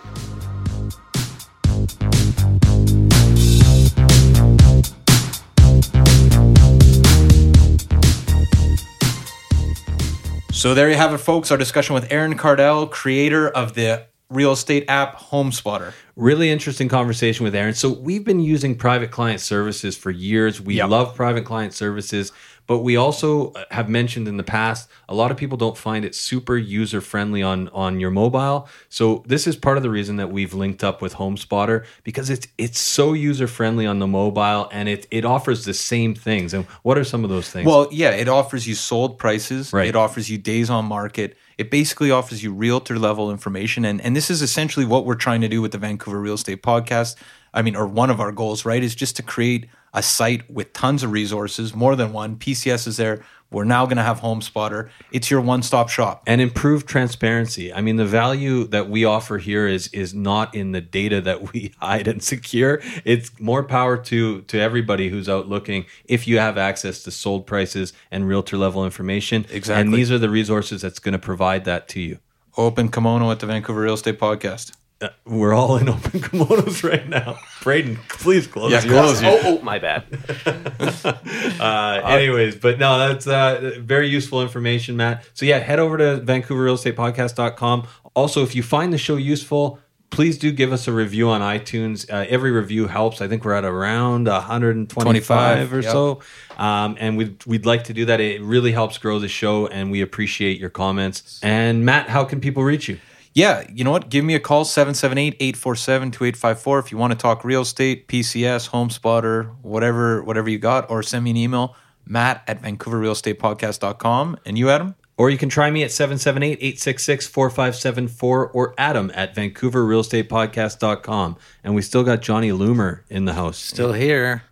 So 10.51 10.73
there 10.73 10.89
you 10.89 10.95
have 10.95 11.13
it, 11.13 11.19
folks. 11.19 11.51
Our 11.51 11.57
discussion 11.57 11.93
with 11.93 12.11
Aaron 12.11 12.35
Kardell, 12.37 12.89
creator 12.89 13.47
of 13.49 13.73
the 13.73 14.07
real 14.35 14.51
estate 14.51 14.85
app 14.87 15.17
HomeSpotter. 15.17 15.93
Really 16.15 16.49
interesting 16.49 16.87
conversation 16.87 17.43
with 17.43 17.55
Aaron. 17.55 17.73
So 17.73 17.89
we've 17.89 18.23
been 18.23 18.39
using 18.39 18.75
private 18.75 19.11
client 19.11 19.41
services 19.41 19.97
for 19.97 20.11
years. 20.11 20.61
We 20.61 20.81
love 20.83 21.15
private 21.15 21.45
client 21.45 21.73
services, 21.73 22.31
but 22.67 22.79
we 22.79 22.95
also 22.95 23.51
uh, 23.51 23.65
have 23.71 23.89
mentioned 23.89 24.27
in 24.27 24.37
the 24.37 24.43
past 24.43 24.89
a 25.07 25.13
lot 25.13 25.31
of 25.31 25.37
people 25.37 25.57
don't 25.57 25.77
find 25.77 26.03
it 26.05 26.15
super 26.15 26.57
user 26.57 27.01
friendly 27.01 27.43
on 27.43 27.69
on 27.69 27.99
your 27.99 28.11
mobile. 28.11 28.67
So 28.89 29.23
this 29.27 29.45
is 29.45 29.55
part 29.55 29.77
of 29.77 29.83
the 29.83 29.89
reason 29.89 30.15
that 30.17 30.31
we've 30.31 30.53
linked 30.53 30.83
up 30.83 31.01
with 31.01 31.15
HomeSpotter 31.15 31.85
because 32.03 32.29
it's 32.29 32.47
it's 32.57 32.79
so 32.79 33.13
user 33.13 33.47
friendly 33.47 33.85
on 33.85 33.99
the 33.99 34.07
mobile 34.07 34.69
and 34.71 34.89
it 34.89 35.07
it 35.11 35.25
offers 35.25 35.65
the 35.65 35.73
same 35.73 36.15
things. 36.15 36.53
And 36.53 36.65
what 36.83 36.97
are 36.97 37.03
some 37.03 37.23
of 37.23 37.29
those 37.29 37.49
things? 37.49 37.67
Well, 37.67 37.87
yeah, 37.91 38.11
it 38.11 38.27
offers 38.27 38.67
you 38.67 38.75
sold 38.75 39.17
prices. 39.17 39.71
Right. 39.71 39.87
It 39.87 39.95
offers 39.95 40.29
you 40.29 40.37
days 40.37 40.69
on 40.69 40.85
market. 40.85 41.37
It 41.57 41.71
basically 41.71 42.11
offers 42.11 42.43
you 42.43 42.53
realtor 42.53 42.99
level 42.99 43.31
information. 43.31 43.85
And, 43.85 44.01
and 44.01 44.15
this 44.15 44.29
is 44.29 44.41
essentially 44.41 44.85
what 44.85 45.05
we're 45.05 45.15
trying 45.15 45.41
to 45.41 45.47
do 45.47 45.61
with 45.61 45.71
the 45.71 45.77
Vancouver 45.77 46.19
Real 46.19 46.33
Estate 46.33 46.61
Podcast. 46.61 47.15
I 47.53 47.61
mean, 47.61 47.75
or 47.75 47.87
one 47.87 48.09
of 48.09 48.19
our 48.19 48.31
goals, 48.31 48.65
right, 48.65 48.83
is 48.83 48.95
just 48.95 49.15
to 49.15 49.23
create 49.23 49.67
a 49.93 50.03
site 50.03 50.49
with 50.51 50.73
tons 50.73 51.03
of 51.03 51.11
resources, 51.11 51.73
more 51.73 51.95
than 51.95 52.11
one. 52.11 52.35
PCS 52.35 52.87
is 52.87 52.97
there. 52.97 53.23
We're 53.55 53.63
now 53.63 53.85
going 53.85 53.97
to 53.97 54.03
have 54.03 54.19
HomeSpotter. 54.19 54.89
It's 55.11 55.31
your 55.31 55.39
one-stop 55.41 55.89
shop. 55.89 56.23
and 56.27 56.41
improved 56.41 56.87
transparency. 56.87 57.71
I 57.73 57.79
mean, 57.81 57.95
the 57.95 58.05
value 58.05 58.65
that 58.67 58.89
we 58.89 59.05
offer 59.05 59.37
here 59.37 59.65
is 59.67 59.87
is 59.93 60.13
not 60.13 60.53
in 60.53 60.73
the 60.73 60.81
data 60.81 61.21
that 61.21 61.53
we 61.53 61.71
hide 61.79 62.07
and 62.07 62.21
secure. 62.21 62.81
It's 63.05 63.31
more 63.39 63.63
power 63.63 63.97
to 63.97 64.41
to 64.41 64.59
everybody 64.59 65.09
who's 65.09 65.29
out 65.29 65.47
looking. 65.47 65.85
If 66.05 66.27
you 66.27 66.37
have 66.37 66.57
access 66.57 67.01
to 67.03 67.11
sold 67.11 67.47
prices 67.47 67.93
and 68.11 68.27
realtor 68.27 68.57
level 68.57 68.83
information, 68.83 69.45
Exactly. 69.49 69.81
and 69.81 69.93
these 69.93 70.11
are 70.11 70.19
the 70.19 70.29
resources 70.29 70.81
that's 70.81 70.99
going 70.99 71.13
to 71.13 71.19
provide 71.19 71.63
that 71.65 71.87
to 71.89 72.01
you. 72.01 72.19
Open 72.57 72.89
kimono 72.89 73.31
at 73.31 73.39
the 73.39 73.45
Vancouver 73.47 73.81
Real 73.81 73.93
Estate 73.95 74.19
Podcast. 74.19 74.73
Uh, 75.05 75.09
we're 75.25 75.53
all 75.53 75.77
in 75.77 75.87
open 75.87 76.19
kimonos 76.21 76.83
right 76.83 77.07
now. 77.07 77.37
Braden, 77.61 77.97
please 78.09 78.47
close. 78.47 78.71
Yeah, 78.71 78.81
close 78.81 79.21
yours. 79.21 79.41
Oh, 79.43 79.59
oh, 79.59 79.61
my 79.61 79.77
bad. 79.77 80.03
uh, 81.59 82.01
anyways, 82.05 82.55
but 82.55 82.79
no, 82.79 82.97
that's 82.97 83.27
uh, 83.27 83.75
very 83.79 84.07
useful 84.07 84.41
information, 84.41 84.97
Matt. 84.97 85.27
So 85.33 85.45
yeah, 85.45 85.59
head 85.59 85.79
over 85.79 85.97
to 85.97 86.21
VancouverRealEstatePodcast.com. 86.25 87.87
Also, 88.15 88.43
if 88.43 88.55
you 88.55 88.63
find 88.63 88.91
the 88.91 88.97
show 88.97 89.15
useful, 89.15 89.79
please 90.09 90.37
do 90.39 90.51
give 90.51 90.71
us 90.71 90.87
a 90.87 90.91
review 90.91 91.29
on 91.29 91.41
iTunes. 91.41 92.09
Uh, 92.11 92.25
every 92.27 92.51
review 92.51 92.87
helps. 92.87 93.21
I 93.21 93.27
think 93.27 93.45
we're 93.45 93.53
at 93.53 93.65
around 93.65 94.27
125 94.27 95.73
or 95.73 95.81
yep. 95.81 95.91
so, 95.91 96.21
um, 96.57 96.97
and 96.99 97.15
we'd 97.17 97.45
we'd 97.45 97.65
like 97.65 97.83
to 97.85 97.93
do 97.93 98.05
that. 98.05 98.19
It 98.19 98.41
really 98.41 98.71
helps 98.71 98.97
grow 98.97 99.19
the 99.19 99.27
show, 99.27 99.67
and 99.67 99.91
we 99.91 100.01
appreciate 100.01 100.59
your 100.59 100.71
comments. 100.71 101.39
And 101.43 101.85
Matt, 101.85 102.09
how 102.09 102.23
can 102.23 102.41
people 102.41 102.63
reach 102.63 102.87
you? 102.87 102.99
Yeah, 103.35 103.63
you 103.69 103.83
know 103.83 103.91
what? 103.91 104.09
Give 104.09 104.23
me 104.23 104.33
a 104.33 104.39
call, 104.39 104.63
778-847-2854 104.63 106.79
if 106.79 106.89
you 106.89 106.97
want 106.97 107.11
to 107.11 107.17
talk 107.17 107.43
real 107.43 107.63
estate, 107.63 108.07
PCS, 108.07 108.69
HomeSpotter, 108.69 109.53
whatever 109.61 110.23
whatever 110.23 110.49
you 110.49 110.57
got, 110.57 110.89
or 110.89 111.03
send 111.03 111.25
me 111.25 111.31
an 111.31 111.37
email, 111.37 111.75
matt 112.05 112.45
at 112.47 112.61
vancouverrealestatepodcast.com. 112.61 114.37
And 114.45 114.57
you, 114.57 114.69
Adam? 114.69 114.95
Or 115.17 115.29
you 115.29 115.37
can 115.37 115.49
try 115.49 115.69
me 115.69 115.83
at 115.83 115.89
778-866-4574 115.91 118.49
or 118.53 118.73
Adam 118.77 119.11
at 119.13 119.35
VancouverRealEstatePodcast.com. 119.35 121.35
And 121.63 121.75
we 121.75 121.81
still 121.81 122.03
got 122.03 122.21
Johnny 122.21 122.51
Loomer 122.51 123.01
in 123.09 123.25
the 123.25 123.33
house. 123.33 123.57
Still 123.57 123.91
here. 123.93 124.43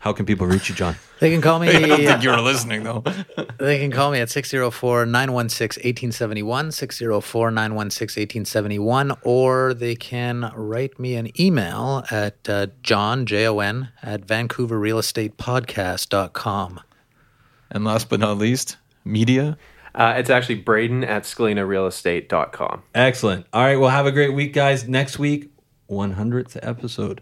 How 0.00 0.12
can 0.14 0.24
people 0.24 0.46
reach 0.46 0.70
you, 0.70 0.74
John? 0.74 0.96
They 1.20 1.30
can 1.30 1.42
call 1.42 1.58
me. 1.58 1.68
I 1.76 1.86
don't 1.86 1.98
think 1.98 2.22
you 2.22 2.30
were 2.30 2.40
listening, 2.40 2.84
though. 2.84 3.04
They 3.58 3.78
can 3.78 3.92
call 3.92 4.10
me 4.10 4.20
at 4.20 4.30
604 4.30 5.04
916 5.04 5.82
1871, 5.82 6.72
604 6.72 7.50
916 7.50 8.22
1871, 8.22 9.12
or 9.22 9.74
they 9.74 9.94
can 9.94 10.50
write 10.56 10.98
me 10.98 11.16
an 11.16 11.38
email 11.38 12.02
at 12.10 12.48
uh, 12.48 12.68
John, 12.82 13.26
J 13.26 13.46
O 13.46 13.58
N, 13.58 13.90
at 14.02 14.26
VancouverRealEstatePodcast.com. 14.26 16.80
And 17.70 17.84
last 17.84 18.08
but 18.08 18.20
not 18.20 18.38
least, 18.38 18.78
media. 19.04 19.58
Uh, 19.94 20.14
it's 20.16 20.30
actually 20.30 20.54
Braden 20.54 21.04
at 21.04 21.24
ScalinaRealEstate.com. 21.24 22.82
Excellent. 22.94 23.44
All 23.52 23.62
right. 23.62 23.76
Well, 23.76 23.90
have 23.90 24.06
a 24.06 24.12
great 24.12 24.32
week, 24.32 24.54
guys. 24.54 24.88
Next 24.88 25.18
week, 25.18 25.50
100th 25.90 26.56
episode. 26.62 27.20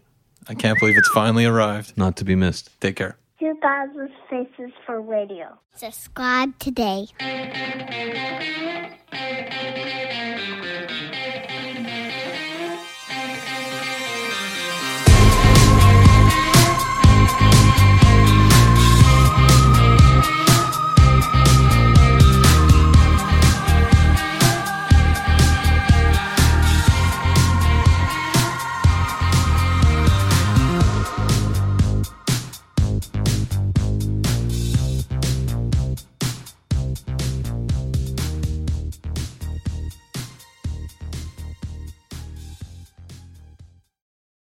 I 0.49 0.55
can't 0.55 0.79
believe 0.79 0.97
it's 0.97 1.11
finally 1.11 1.45
arrived. 1.45 1.97
Not 1.97 2.17
to 2.17 2.25
be 2.25 2.35
missed. 2.35 2.71
Take 2.81 2.97
care. 2.97 3.17
2000 3.39 4.11
Faces 4.29 4.73
for 4.85 5.01
Radio. 5.01 5.59
Subscribe 5.75 6.59
today. 6.59 7.07